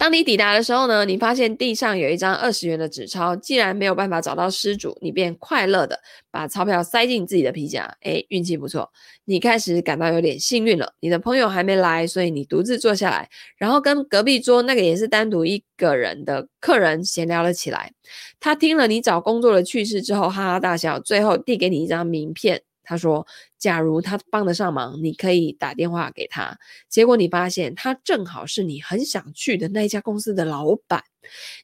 [0.01, 3.35] 当你抵达的时候呢，你发现地上有一张二十元的纸钞。
[3.35, 5.99] 既然没有办法找到失主，你便快乐地
[6.31, 7.87] 把钞票塞进自己的皮夹。
[8.01, 8.91] 诶，运气不错，
[9.25, 10.91] 你开始感到有点幸运了。
[11.01, 17.93] 你的朋友还没来，所以你独自坐下来，然后跟隔壁桌那个也是单独一个人的客人闲聊了起来。
[18.39, 22.63] 他听了你找工作的趣事之后，哈哈大笑，最后递给你一张名片。
[22.83, 23.25] 他说
[23.57, 26.57] ：“假如他帮得上忙，你可以打电话给他。
[26.89, 31.03] 结果你发现他正好是你很想去的那一家公司的老板。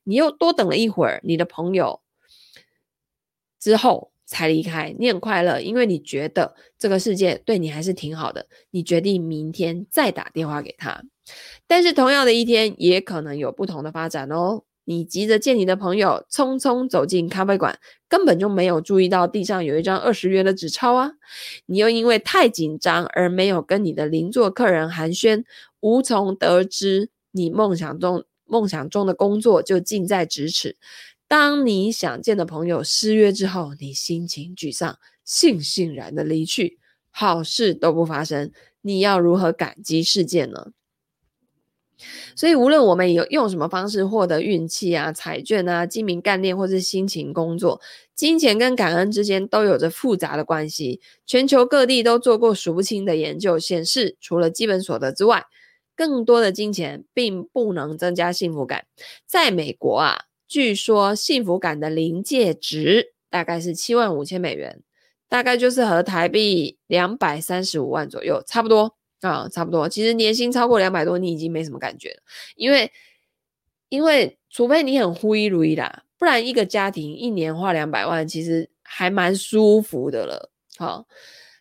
[0.03, 2.01] 你又多等了一会儿，你的朋友
[3.59, 4.95] 之后才离开。
[4.99, 8.47] 你很快乐，因为你觉得这个世界对你还是挺好的。
[8.69, 11.03] 你决定明天再打电话给他。
[11.65, 17.77] 但是同样的一天，也可能有不同的发展哦。”你急着见你的朋友，匆匆走进咖啡馆，
[18.07, 21.11] 根本就没有注意到地上有一张二十元的纸钞啊！
[21.65, 25.43] 你又因为太紧张而没有跟你的邻座客人寒暄，
[25.81, 30.77] 无从得知你梦想中梦想中的工作就近在咫尺。
[31.27, 36.79] 当你想见的朋友失约之后，你心情沮丧，悻悻然的离去，
[37.11, 40.71] 好事都不发生，你要如何感激世界呢？
[42.35, 47.81] 所以，无论我们有用什么方式获得运气啊、彩券啊、精明干练或是辛勤工作，
[48.13, 51.01] 金钱跟感恩之间都有着复杂的关系。
[51.25, 55.45] 全球各地都做过数不清的研究，显示除了基本所得之外，
[55.95, 58.85] 更多的金钱并不能增加幸福感。
[59.25, 64.81] 在美国啊，据说幸福感的临界值大概是七万五千美元，
[65.27, 68.95] 大概就是和台币两百三十五万左右差不多。
[69.21, 69.89] 啊，差不多。
[69.89, 72.21] 其实年薪超过两百多，你已经没什么感觉了，
[72.55, 72.91] 因为
[73.89, 80.51] 因为除非你很忽一如意啦，不然一个家庭一年花两百万，其实还蛮舒服的了。
[80.77, 81.07] 好，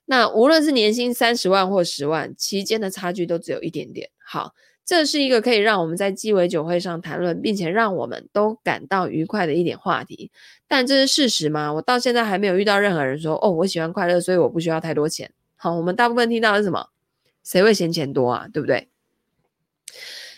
[0.04, 4.10] 那无论是年薪三十万或十万，期间的差距都只有一点点。
[4.18, 4.52] 好，
[4.84, 10.30] 这是一个可以让我们在鸡尾酒会上谈论，并且让我们都感到愉快的一点话题。
[10.68, 11.72] 但这是事实吗？
[11.72, 15.32] 我到现在还没有遇到任何人说，哦，我喜欢快乐，所以我不需要太多钱。
[15.56, 16.88] 好，我们大部分听到的是什么？
[17.46, 18.48] 谁会嫌钱多啊？
[18.52, 18.88] 对不对？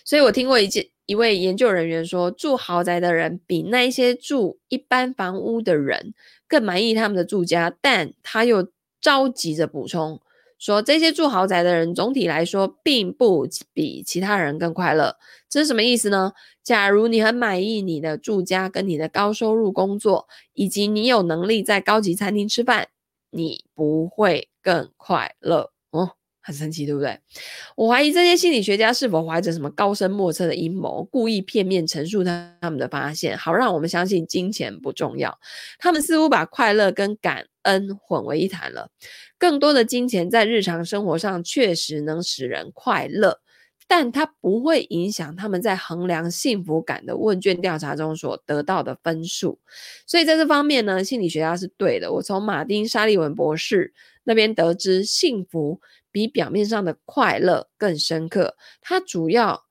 [0.04, 6.12] 所以我听过一件一位研究人员说，住豪宅的人比那一些住一般房屋的人
[6.46, 8.68] 更满意他们的住家，但他又
[9.00, 10.20] 着急着补充
[10.58, 15.16] 说，这些住豪宅的人总体来说并不比其他人更快乐。
[15.48, 16.32] 这是什么意思呢？
[16.62, 22.88] 假如你很满意你的住家跟你的高收入工作，以及你有能力在高级餐厅吃饭，
[23.30, 25.70] 你不会更快乐。
[26.48, 27.20] 很神奇，对不对？
[27.76, 35.38] 我怀疑这些心理学家是否怀着什么高深莫测的阴谋，故意片面陈述他他们的发现，好让我们相信金钱不重要。
[35.78, 38.90] 他们似乎把快乐跟感恩混为一谈了。
[39.36, 43.40] 更多的金钱在日常生活上确实能使人快乐，
[43.86, 49.58] 但它不会影响他们在衡量幸福感的问卷调查中所得到的分数。
[50.06, 52.10] 所以在这方面呢，心理学家是对的。
[52.10, 53.92] 我从马丁沙利文博士
[54.24, 55.80] 那边得知，幸福。
[56.18, 59.66] 比表面上的快乐更深刻，它主要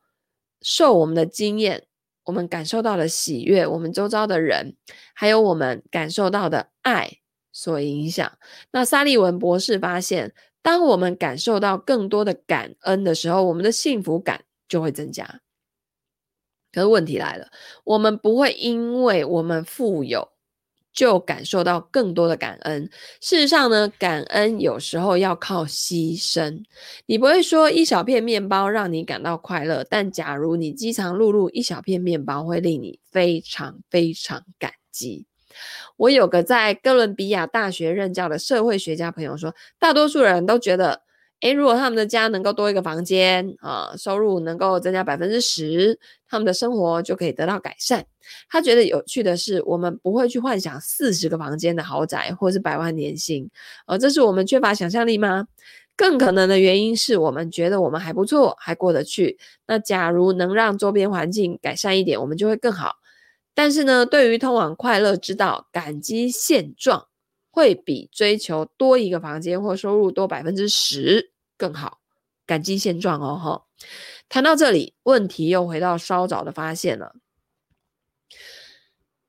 [0.61, 1.87] 受我们的经验、
[2.23, 4.77] 我们感受到的喜悦、我们周遭的人，
[5.13, 7.19] 还有我们感受到的爱
[7.51, 8.37] 所影响。
[8.71, 15.41] 那沙利文博士发现，当我们感受到更多的感恩的时候，我们的幸福感就会增加。
[16.73, 17.49] 可是问题来了，
[17.85, 20.29] 我们不会因为我们富有，
[20.97, 22.89] 就感受到更多的感恩。
[23.21, 26.63] 事实上呢，感恩有时候要靠牺牲。
[27.05, 35.27] 你不会说一小片面包让你感到快乐，但假如你饥肠辘辘，一小片面包会令你非常非常感激。
[35.97, 41.03] 我有个在哥伦比亚大学任教的社会学家朋友说，大多数人都觉得，
[41.41, 48.05] 诶，如果他们的家能够多一个房间啊，收入能够增加百分之十，他们的生活就可以得到改善。
[48.49, 53.49] 他觉得有趣的是，我们不会去幻想四十个房间的豪宅或是百万年薪，
[53.85, 55.47] 而这是我们缺乏想象力吗？
[55.95, 59.38] 更可能的原因是我们觉得我们还不错，还过得去。
[59.67, 62.95] 那假如能让周边环境改善一点，我们就会更好。
[63.55, 67.07] 但是呢，对于通往快乐之道，感激现状
[67.57, 72.01] 会比追求多一个房间或收入多百分之十更好。
[72.45, 73.65] 感激现状哦，哈。
[74.29, 77.15] 谈到这里，问题又回到稍早的发现了。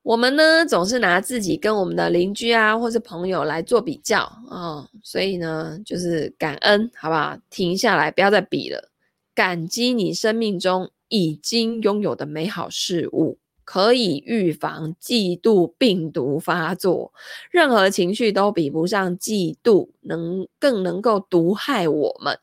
[0.03, 7.35] 我们呢，总是拿自己跟我们的邻居啊，或是朋友来做比较啊，所以呢，就是感恩，好不好？
[7.49, 8.91] 停下来，不要再比了。
[9.33, 13.39] 感激你生命中已经拥有的美好事物，
[13.69, 17.13] 可以预防嫉妒病毒发作。
[17.51, 22.39] 任何情绪都比不上嫉妒，能更能够毒害我们。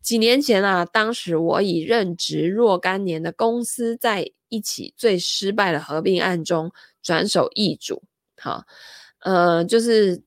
[0.00, 6.72] 几年前啊，当时我已任职若干年的公司，在一起最失败的合并案中。
[7.02, 8.02] 转手易主，
[8.40, 8.64] 好，
[9.18, 10.22] 呃，就是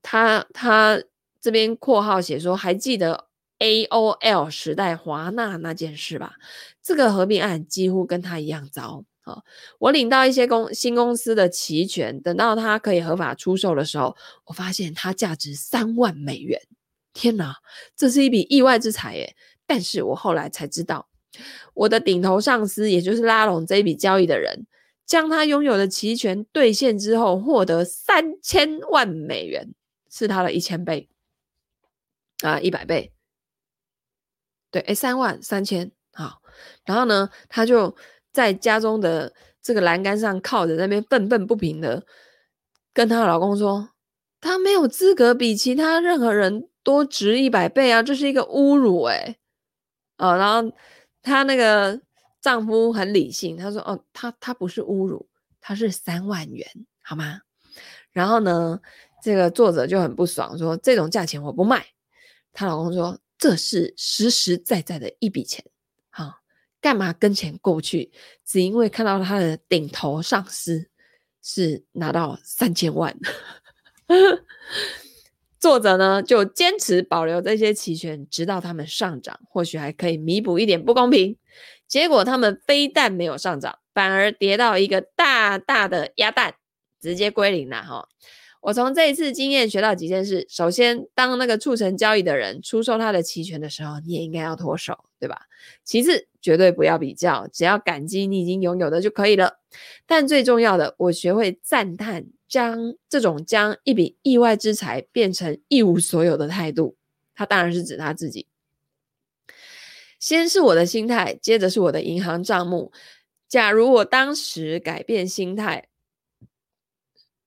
[0.00, 1.02] 他他
[1.40, 3.26] 这边括号写说，还记得
[3.58, 6.36] AOL 时代华纳那件事吧？
[6.82, 9.04] 这个合并案几乎跟他一样糟。
[9.26, 9.42] 好，
[9.78, 14.14] 我领到一些公新公司的期权，等到它可以合法出售的时候，
[14.44, 16.60] 我发现它价值三万美元。
[17.14, 17.56] 天哪，
[17.96, 19.34] 这是一笔意外之财耶！
[19.66, 21.08] 但是我后来才知道，
[21.72, 24.66] 我的顶头上司，也就是拉拢这一笔交易的人。
[25.06, 29.74] 将他拥有的期权兑现之后，获得三千万美元，
[30.10, 31.08] 是他的一千倍
[32.42, 33.12] 啊，一百倍。
[34.70, 36.42] 对，诶，三万三千，好。
[36.84, 37.94] 然后呢，他就
[38.34, 39.32] 在家中的
[39.62, 42.04] 这个栏杆上靠着，那边愤愤不平的
[42.92, 43.88] 跟她老公说
[44.42, 49.38] ：“她没有资格比其他任何人多值一百倍啊，这是一个侮辱。”诶。
[50.18, 50.70] 哦，然后
[51.22, 51.98] 她那个。
[52.44, 55.26] 丈夫很理性，他说：“哦，他他不是侮辱，
[55.62, 56.68] 他是三万元，
[57.00, 57.40] 好吗？”
[58.12, 58.78] 然后呢，
[59.22, 61.82] 这个作者就很不爽，说：“这种价钱我不卖。”
[62.52, 65.64] 她老公说：“这是实实在在的一笔钱，
[66.84, 68.12] 干嘛跟钱过不去？
[68.44, 70.86] 只因为看到他的顶头上司
[71.42, 73.16] 是拿到三千万。”
[75.58, 81.38] 作者呢就坚持保留这些期权，直到他们上涨，或许还可以弥补一点不公平。
[81.88, 86.56] 结果他们非但没有上涨，反而跌到一个大大的鸭蛋，
[87.00, 88.06] 直接归零了哈。
[88.60, 95.40] 我从这一次经验学到几件事：首先，当那个促成交易的人出售他的期权的时候，你也应该要脱手，对吧？
[95.84, 99.60] 其次，绝对不要比较，只要感激你已经拥有的就可以了。
[100.04, 106.98] 但最重要的，我学会赞叹将这种将一笔意外之财变成一无所有的态度。
[107.34, 108.46] 他当然是指他自己。
[110.20, 112.92] 先是我的心态，接着是我的银行账目。
[113.48, 115.88] 假如我当时改变心态，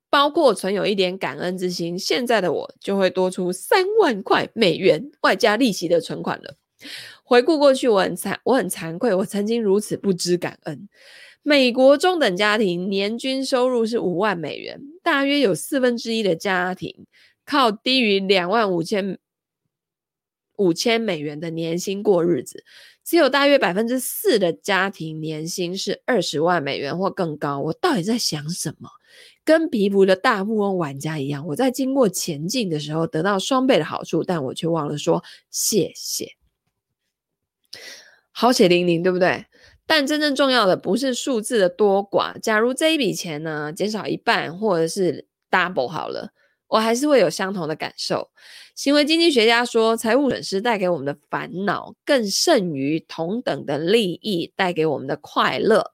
[0.10, 6.56] 包括存有一点感恩之心，现在的我就会多出三万块美元外加利息的存款了。
[7.28, 10.88] 回顾过去，我很惭，我很惭愧，我曾经如此不知感恩。
[11.44, 17.06] 美国中等家庭年均收入是五万美元，大约有四分之一的家庭
[17.46, 19.20] 靠低于两万五千。
[20.58, 22.64] 五千美元的年薪过日子，
[23.04, 27.60] 只有大约百分之四的家庭年薪是二十万美元或更高。
[27.60, 28.90] 我到底在想什么？
[29.44, 36.37] 跟皮肤的大富翁玩家一样，我在经过前进的时候得到双倍的好处，但我却忘了说谢谢。
[38.32, 39.46] 好血淋淋，对不对？
[39.86, 42.40] 但真正重要的不是数字的多寡。
[42.40, 46.32] 假如这一笔钱呢，减少一半，或者是 double 好了。
[46.68, 48.30] 我还是会有相同的感受。
[48.76, 55.94] 行为经济学家说，财务损失带给我们的烦恼更胜于同等的利益带给我们的快乐。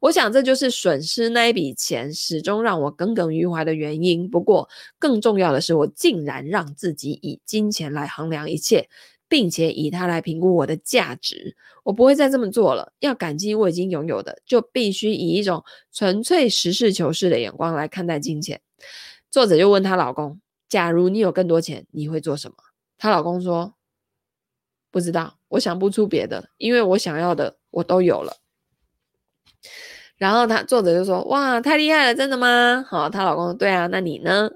[0.00, 4.28] 我想这就是损失那一笔钱始终让我耿耿于怀的原因。
[4.28, 4.68] 不过，
[4.98, 8.90] 更重要的是，我竟然让自己以金钱来衡量一切，
[9.30, 11.56] 并且以它来评估我的价值。
[11.84, 12.92] 我不会再这么做了。
[12.98, 18.60] 要感激我已经拥有的，就必须以一种纯粹实事求是的眼光来看待金钱。
[19.30, 22.56] 作者就问她老公：“假如你有更多钱，你会做什么？”
[22.98, 23.74] 她老公说
[24.90, 28.38] ：“不知道，我想不出别的，因为我想要的我都有了。”
[30.18, 34.50] 然后他作者就说：“哇，太厉害了，真的吗？”好，她老公说：“对啊，那你呢？”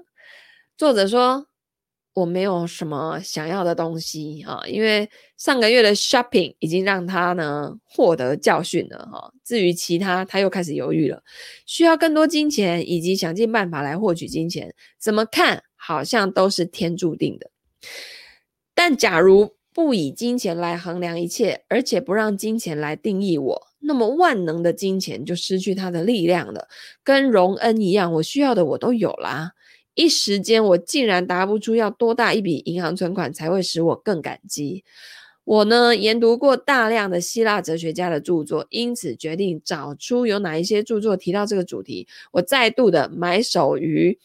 [0.77, 1.47] 作者说。
[2.15, 9.33] 我没有什么想要的东西啊，因为上个月的 shopping 已经让他呢获得教训了哈。
[9.43, 11.21] 至于其他，他又开始犹豫了。
[11.65, 17.51] 需要更多金钱，以及想尽办法来获取金钱，怎么看好像都是天注定的。
[18.73, 26.69] 但假如不以金钱来衡量一切，而且不让金钱来定义我，那么万能的金钱就失去它的力量了。
[27.03, 29.51] 跟荣恩一样，我需要的我都有啦。
[29.95, 34.83] 一时间，我竟然答不出要多大一笔银行存款才会使我更感激。
[35.43, 42.07] 我呢，研读过大量的希腊哲学家的著作，因此决定找出有哪一些著作提到这个主题。
[42.31, 44.19] 我再度的埋首于。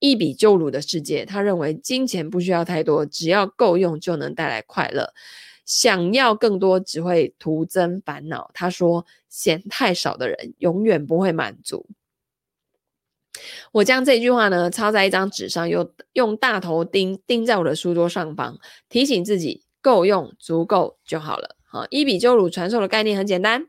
[0.00, 5.12] 伊比鸠鲁的世界，他认为金钱不需要太多，只要够用就能带来快乐。
[5.64, 8.48] 想要更多只会徒增烦恼。
[8.54, 11.84] 他说，嫌太少的人永远不会满足。
[13.72, 18.58] 我将这句话呢抄在一张纸上，又用大头钉钉在我的书桌上方，
[18.88, 21.56] 提醒自己够用、足够就好了。
[21.64, 23.66] 好，伊比鸠鲁传授的概念很简单：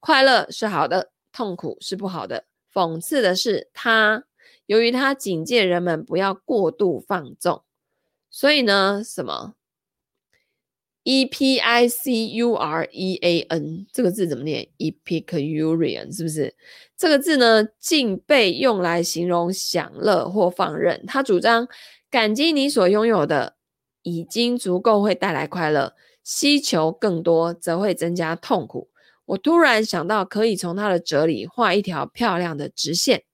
[0.00, 2.44] 快乐是好的，痛苦是不好的。
[2.72, 4.24] 讽刺的是，他。
[4.66, 7.62] 由于他警戒人们不要过度放纵，
[8.30, 9.54] 所以呢，什么
[11.04, 16.54] E P I C U R E A N 这个字怎么念？Epicurean 是不是？
[16.96, 21.04] 这个字呢，竟被用来形容享乐或放任。
[21.06, 21.66] 他主张
[22.08, 23.56] 感激你所拥有的
[24.02, 28.90] 已经足够会带来快乐，希求更多则会增加痛苦。
[29.26, 33.24] 我突然想到，可以从他的哲理画一条漂亮的直线。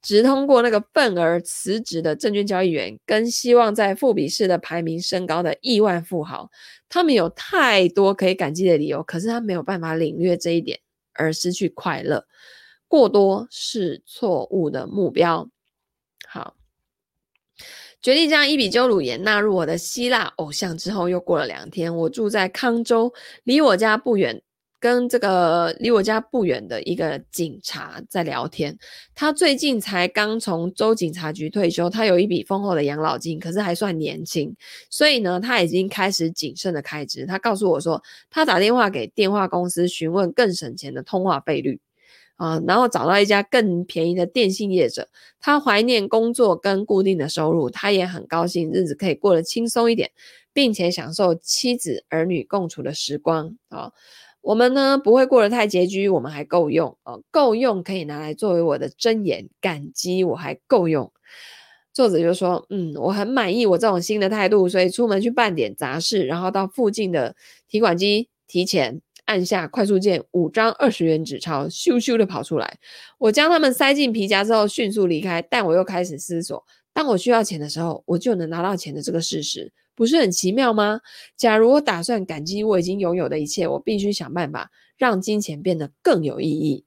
[0.00, 6.50] 直通过那个愤而辞职的证券交易员，跟希望在富比士的排名升高的亿万富豪，
[6.88, 10.80] 他们有太多可以感激的理由，可是他没有办法领略这一点
[11.14, 12.26] 而失去快乐。
[12.86, 15.50] 过多是错误的目标。
[16.26, 16.56] 好，
[18.00, 23.12] 决定将伊比鸠鲁也纳入我的希腊偶像之后，又过了两天，我住在康州，
[23.44, 24.42] 离我家不远。
[24.80, 28.78] 跟这个离我家不远的一个警察在聊天，
[29.14, 34.54] 他最近才刚从州警察局退休，他有一笔丰厚的养老金，可是还算年轻，
[34.88, 37.26] 所以呢，他已经开始谨慎的开支。
[37.26, 38.00] 他告诉我说，
[38.30, 41.80] 他打电话给电话公司询问更省钱的通话费率，
[42.36, 45.08] 啊，然后找到一家更便宜的电信业者。
[45.40, 50.10] 他怀念工作跟固定的收入，他也很高兴日子可以过得轻松一点，
[50.52, 53.92] 并且享受妻子儿女共处的时光啊。
[54.48, 61.12] 我们呢，不会过得太拮据，我们还够用哦，够用可以拿来作为我的箴言，感激我还够用。
[61.92, 67.36] 作者就说，嗯，我很满意我这种新的态度，所以出门去办点杂事，然后到附近的
[67.68, 72.78] 提款机提钱，按下快速键，五张二十元纸钞咻咻的跑出来，
[73.18, 79.74] 我将它们塞进皮夹之后迅速离开，但我又开始思索，当我需要钱的时候，我就能拿到钱的这个事实。
[79.98, 81.00] 不是很奇妙吗？
[81.36, 86.84] 假如我打算感激我已经拥有的一切，我必须想办法让金钱变得更有意义。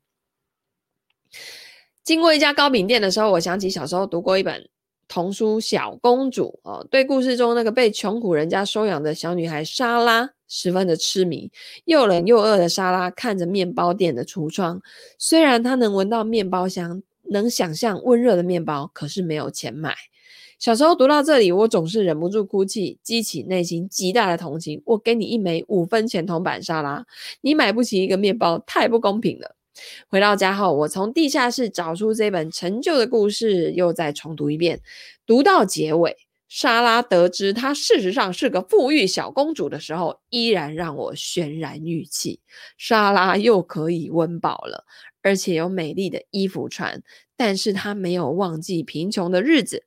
[2.05, 4.69] 经过一家糕饼店的时候，我想起小时候读过一本
[5.09, 11.51] 童书《小公主》哦，对故事中那个被穷苦人家收养的小女孩莎拉十分的痴迷。
[11.83, 14.81] 又冷又饿的莎拉看着面包店的橱窗，
[15.17, 19.95] 虽然她能闻到面包香，能想象温热的面包，可是没有钱买。
[20.59, 24.79] 小时候读到这里，我总是忍不住哭泣，激起内心极大的同情。
[24.85, 27.03] 我给你一枚五分钱铜板沙拉，
[27.41, 29.55] 你买不起一个面包，太不公平了。
[30.07, 34.81] 回到家后，我从地下室找出这本陈旧的故事，又再重读一遍。
[35.25, 36.15] 读到结尾，
[36.47, 42.41] 莎拉得知她事实上是个富裕小公主的时候，依然让我悬然欲泣。
[42.77, 44.85] 莎拉又可以温饱了，
[45.21, 47.01] 而且有美丽的衣服穿。
[47.35, 49.83] 但是他没有忘记贫穷的日子，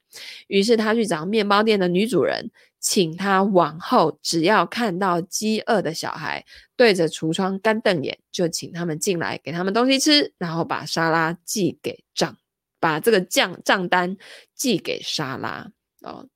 [0.49, 12.37] 于是他去找面包店的女主人，请她往后只要看到饥饿的小孩对着橱窗干瞪眼，就请他们进来给他们东西吃，然后把沙拉寄给账，
[12.80, 14.16] 把这个账账单
[14.53, 15.70] 寄给沙拉
[16.01, 16.26] 哦。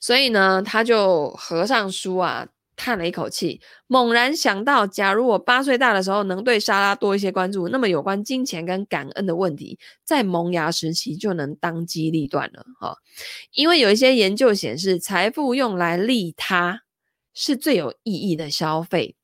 [0.00, 2.48] 所以呢，他就合上书啊。
[2.76, 12.96] 叹了一口气，猛然想到，假如我八岁大的时候能对莎拉多一些关注，那么有关金钱跟感恩的问题，在萌芽时期就能当机立断了哈。
[13.52, 16.82] 因为有一些研究显示，财富用来利他
[17.34, 19.16] 是最有意义的消费。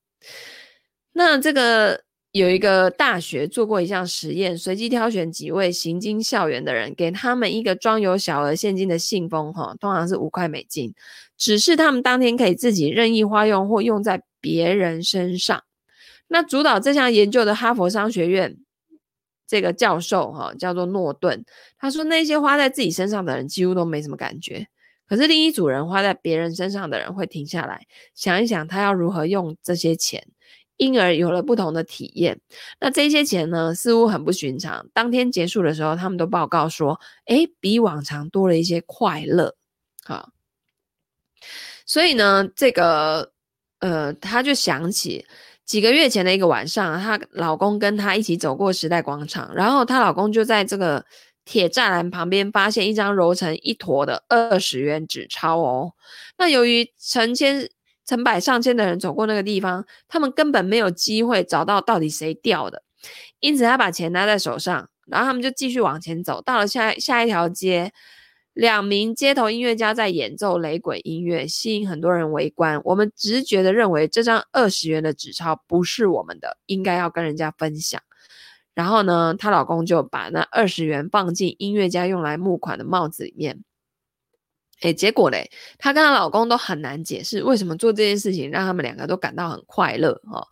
[1.13, 2.05] 那这个。
[2.33, 10.95] 有一个大学做过一项实验，随机挑选几位行经校园的人，给他们一个装有小额现金的信封，哈，通常是五块美金，
[11.39, 15.63] 只是他们当天可以自己任意花用或用在别人身上。
[16.27, 18.59] 那主导这项研究的哈佛商学院
[19.47, 21.45] 这个教授，哈，叫做诺顿，
[21.79, 24.67] 他说那些花在自己身上的人几乎都没什么感觉，
[25.09, 30.27] 可是另一组人花在别人身上的人会停下来想一想，他要如何用这些钱。
[30.79, 32.41] 因而有了不同的体验。
[32.79, 34.87] 那这些钱呢，似乎很不寻常。
[34.95, 39.57] 当天结束的时候，他们都报告说：“诶，比往常多了一些快乐。”
[40.07, 40.31] 好，
[41.87, 43.33] 所以呢，这个
[43.81, 45.27] 呃，她就想起
[45.65, 51.05] 几个月前的一个晚上，她老公跟她一起走过时代广场，然后她老公就在这个
[51.45, 55.93] 铁栅栏旁边发现一张揉成一坨的二十元纸钞哦。
[56.37, 57.69] 那由于成千
[58.05, 62.83] 成百上千的人走过那个地方，他们根本没有机会找到到底谁掉的，
[63.41, 67.93] 因此她把钱拿在手上，然后他们就继续往前走，到了下下一条街，
[68.59, 72.81] 两名街头音乐家在演奏雷鬼音乐，吸引很多人围观。
[72.83, 78.03] 我们直觉的认为这张二十元的纸钞不是我们的，应该要跟人家分享。
[78.75, 83.63] 然后呢，她老公就把那二十元放进音乐家用来募款的帽子里面。
[84.81, 85.49] 诶，结果嘞，
[85.79, 90.45] 她跟她老公都很难解释为什么做这件事情让他们两个都感到很快乐哦。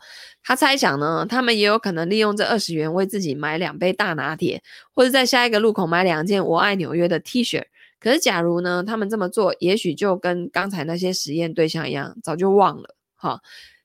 [0.45, 4.63] 她猜想呢，他们也有可能利用这二十元为自己买两杯大拿铁，
[4.95, 7.65] 或者在下一个路口买两件“我爱纽约”的 T 恤。
[7.99, 13.41] 可是，假如呢，他们这么做，也许就跟刚才那些实验对象一样，早就忘了哈、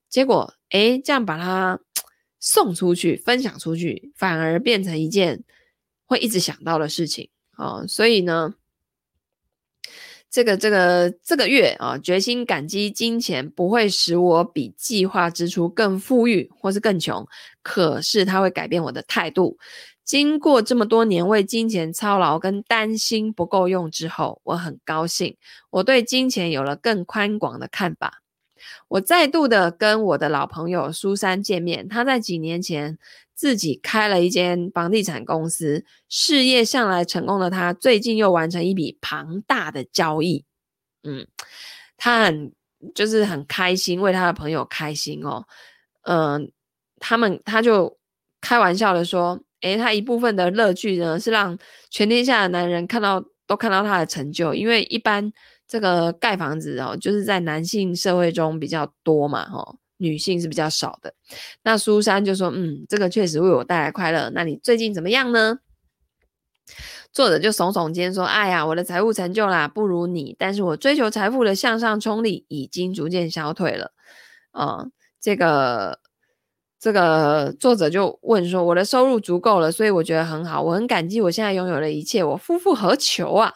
[0.09, 1.79] 结果，诶，这样把它
[2.39, 5.43] 送出去、分享出去，反而变成一件
[6.05, 7.85] 会一直想到的事情啊。
[7.87, 8.55] 所以呢。
[10.33, 17.27] 这个这个这个月啊，决心感激金钱不会使我比计划支出更富裕或是更穷，
[17.61, 19.57] 可是它会改变我的态度。
[20.11, 25.37] 经过这么多年为金钱操劳跟担心不够用之后，我很高兴，
[25.69, 28.21] 我对金钱有了更宽广的看法。
[28.89, 32.97] 我再度的跟我的老朋友苏珊见面，她在几年前。
[33.33, 40.45] 自己开了一间房地产公司，事业向来成功的他，最近又完成一笔庞大的交易。
[41.01, 41.25] 嗯，
[41.97, 42.51] 他很
[42.93, 45.47] 就是很开心，为他的朋友开心哦。
[46.03, 46.51] 嗯、
[46.99, 47.97] 他们他就
[48.41, 51.57] 开玩笑的说：“诶，他一部分的乐趣呢，是让
[51.89, 55.31] 全天下的男人看到都看到他的成就，因为一般
[55.67, 61.13] 这个盖房子哦，就是在男性社会中比较多嘛，哦。”女性是比较少的，
[61.61, 64.31] 那苏珊就说：“嗯，这个确实为我带来快乐。
[64.33, 65.59] 那你最近怎么样呢？”
[67.13, 73.91] 作者就耸耸肩说：“哎呀，我的财务成就啦，不如你，但是我追求财富的向上冲力已经逐渐消退了。”
[74.49, 74.87] 啊，
[75.21, 75.99] 这个
[76.81, 83.53] 这个作者就问说：“我的收入足够了，所以我觉得很好，我很感激我现在拥有的一切，我夫复何求啊？”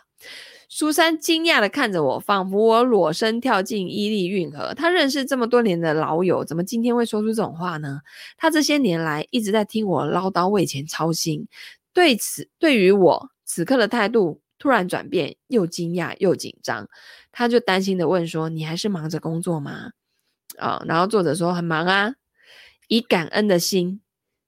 [0.70, 4.76] 苏珊惊讶地看着我，仿佛我裸身跳进伊利运河。
[4.76, 8.02] 他认识这么多年的老友，怎么今天会说出这种话呢？
[8.38, 11.48] 他这些年来一直在听我唠叨，为钱操心。
[11.94, 16.88] 对此，对于我此刻的态度突然转变，又惊讶又紧张。
[17.32, 19.92] 他就担心地问说：“你还是忙着工作吗？”
[20.60, 22.14] 啊、然后作者说：“很忙啊，
[22.88, 24.02] 以感恩的心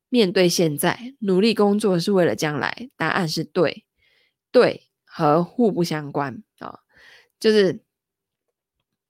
[0.10, 3.86] 面对现在，努力工作是为了将来。”答案是对，
[4.52, 4.84] 对。
[5.10, 6.80] 和互不相关啊、哦，
[7.40, 7.80] 就是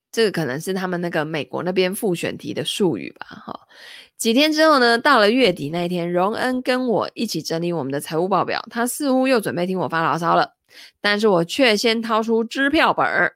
[0.09, 3.25] 这个可能是他们那个美国那边复选题的术语吧。
[3.27, 3.67] 哈、
[4.15, 10.53] 几天之后呢，到了月底那一天，荣恩跟我一起整理我们的财务报表，他似乎又准备听我发牢骚了，
[11.01, 13.35] 但是我却先掏出支票本儿。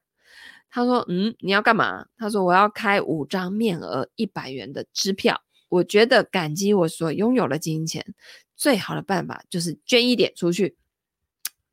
[0.70, 5.42] 他说：“嗯，你要干嘛？”他说：“我要开五张面额一百元的支票。
[5.72, 8.14] 我觉得感激我所拥有的金钱，
[8.56, 10.76] 最好的办法就是捐一点出去。”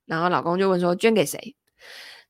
[0.07, 1.55] 然后老公就问说：“捐给谁？”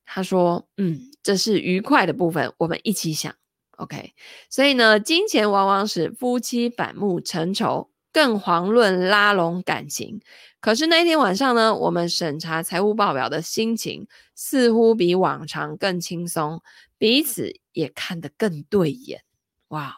[0.03, 3.33] 他说：“嗯，这是愉快的部分，我们一起想。
[3.77, 4.13] ”OK，
[4.49, 10.19] 所以呢，金钱往往使夫妻反目成仇，更遑论拉拢感情。
[10.59, 16.61] 可是那天晚上呢，我们审查财务报表的心情似乎比往常更轻松，
[16.97, 19.23] 彼此也看得更对眼。
[19.69, 19.95] 哇，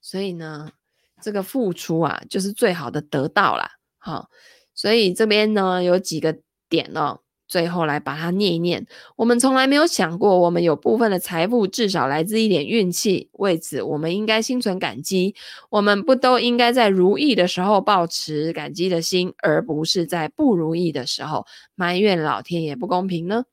[0.00, 0.72] 所以呢，
[1.20, 3.70] 这个付出啊，就是最好的得到啦。
[3.98, 4.28] 好，
[4.74, 6.36] 所以这边呢，有几个。
[6.70, 8.86] 点哦，最后来把它念一念。
[9.16, 15.34] 我们从来没有想过，我们有部分的财富至少来自一点运气，为此我们应该心存感激。
[15.70, 23.44] 我们不都应该在如意的时候抱持感激的心，而不是在不如意的时候埋怨老天爷不公平呢？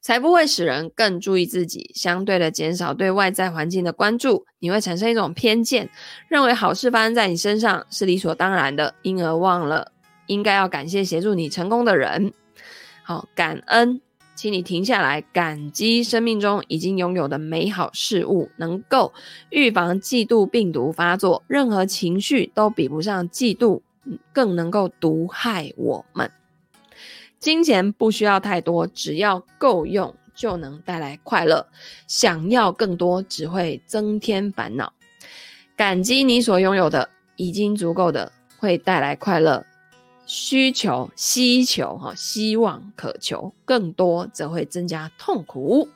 [0.00, 4.46] 才不会使人更注意自己，相对的减少对外在环境的关注。
[4.58, 5.88] 你会产生一种偏见，
[6.28, 9.92] 认为好事发生在你身上是理所当然的，因而忘了。
[10.26, 12.32] 应该要感谢协助你成功的人，
[13.04, 14.00] 好，感恩，
[14.34, 19.12] 请你停下来，感激生命中已经拥有的美好事物，能够
[19.50, 21.44] 预防嫉妒病毒发作。
[21.46, 23.82] 任何情绪都比不上嫉妒，
[24.32, 26.28] 更能够毒害我们。
[27.38, 31.66] 金钱不需要太多，只要够用就能带来快乐。
[32.06, 34.92] 想要更多，只会增添烦恼。
[35.76, 39.64] 感激你所拥有的，已经足够的，会带来快乐。
[40.24, 45.88] 需求、希求哈，希望、渴求更多，则会增加痛苦。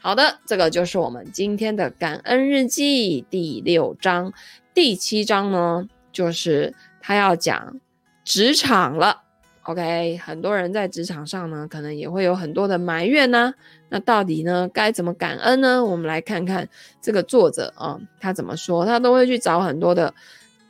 [0.00, 4.32] 好的，这个就是我们今天的感恩日记第六章。
[4.72, 7.80] 第七章呢，就是他要讲
[8.24, 9.22] 职场了。
[9.64, 13.52] OK，很多人在职场上呢，可能也会有很多的埋怨呢。
[13.88, 15.84] 那到底呢，该怎么感恩呢？
[15.84, 16.68] 我们来看看
[17.00, 18.84] 这个作者啊，他怎么说？
[18.84, 20.12] 他都会去找很多的。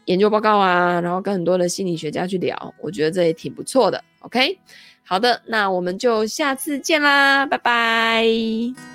[0.07, 4.03] 研究报告啊，然后跟很多的心理学家去聊，我觉得这也挺不错的。
[4.19, 4.59] OK，
[5.05, 8.92] 好的，那我们就下次见啦，拜拜。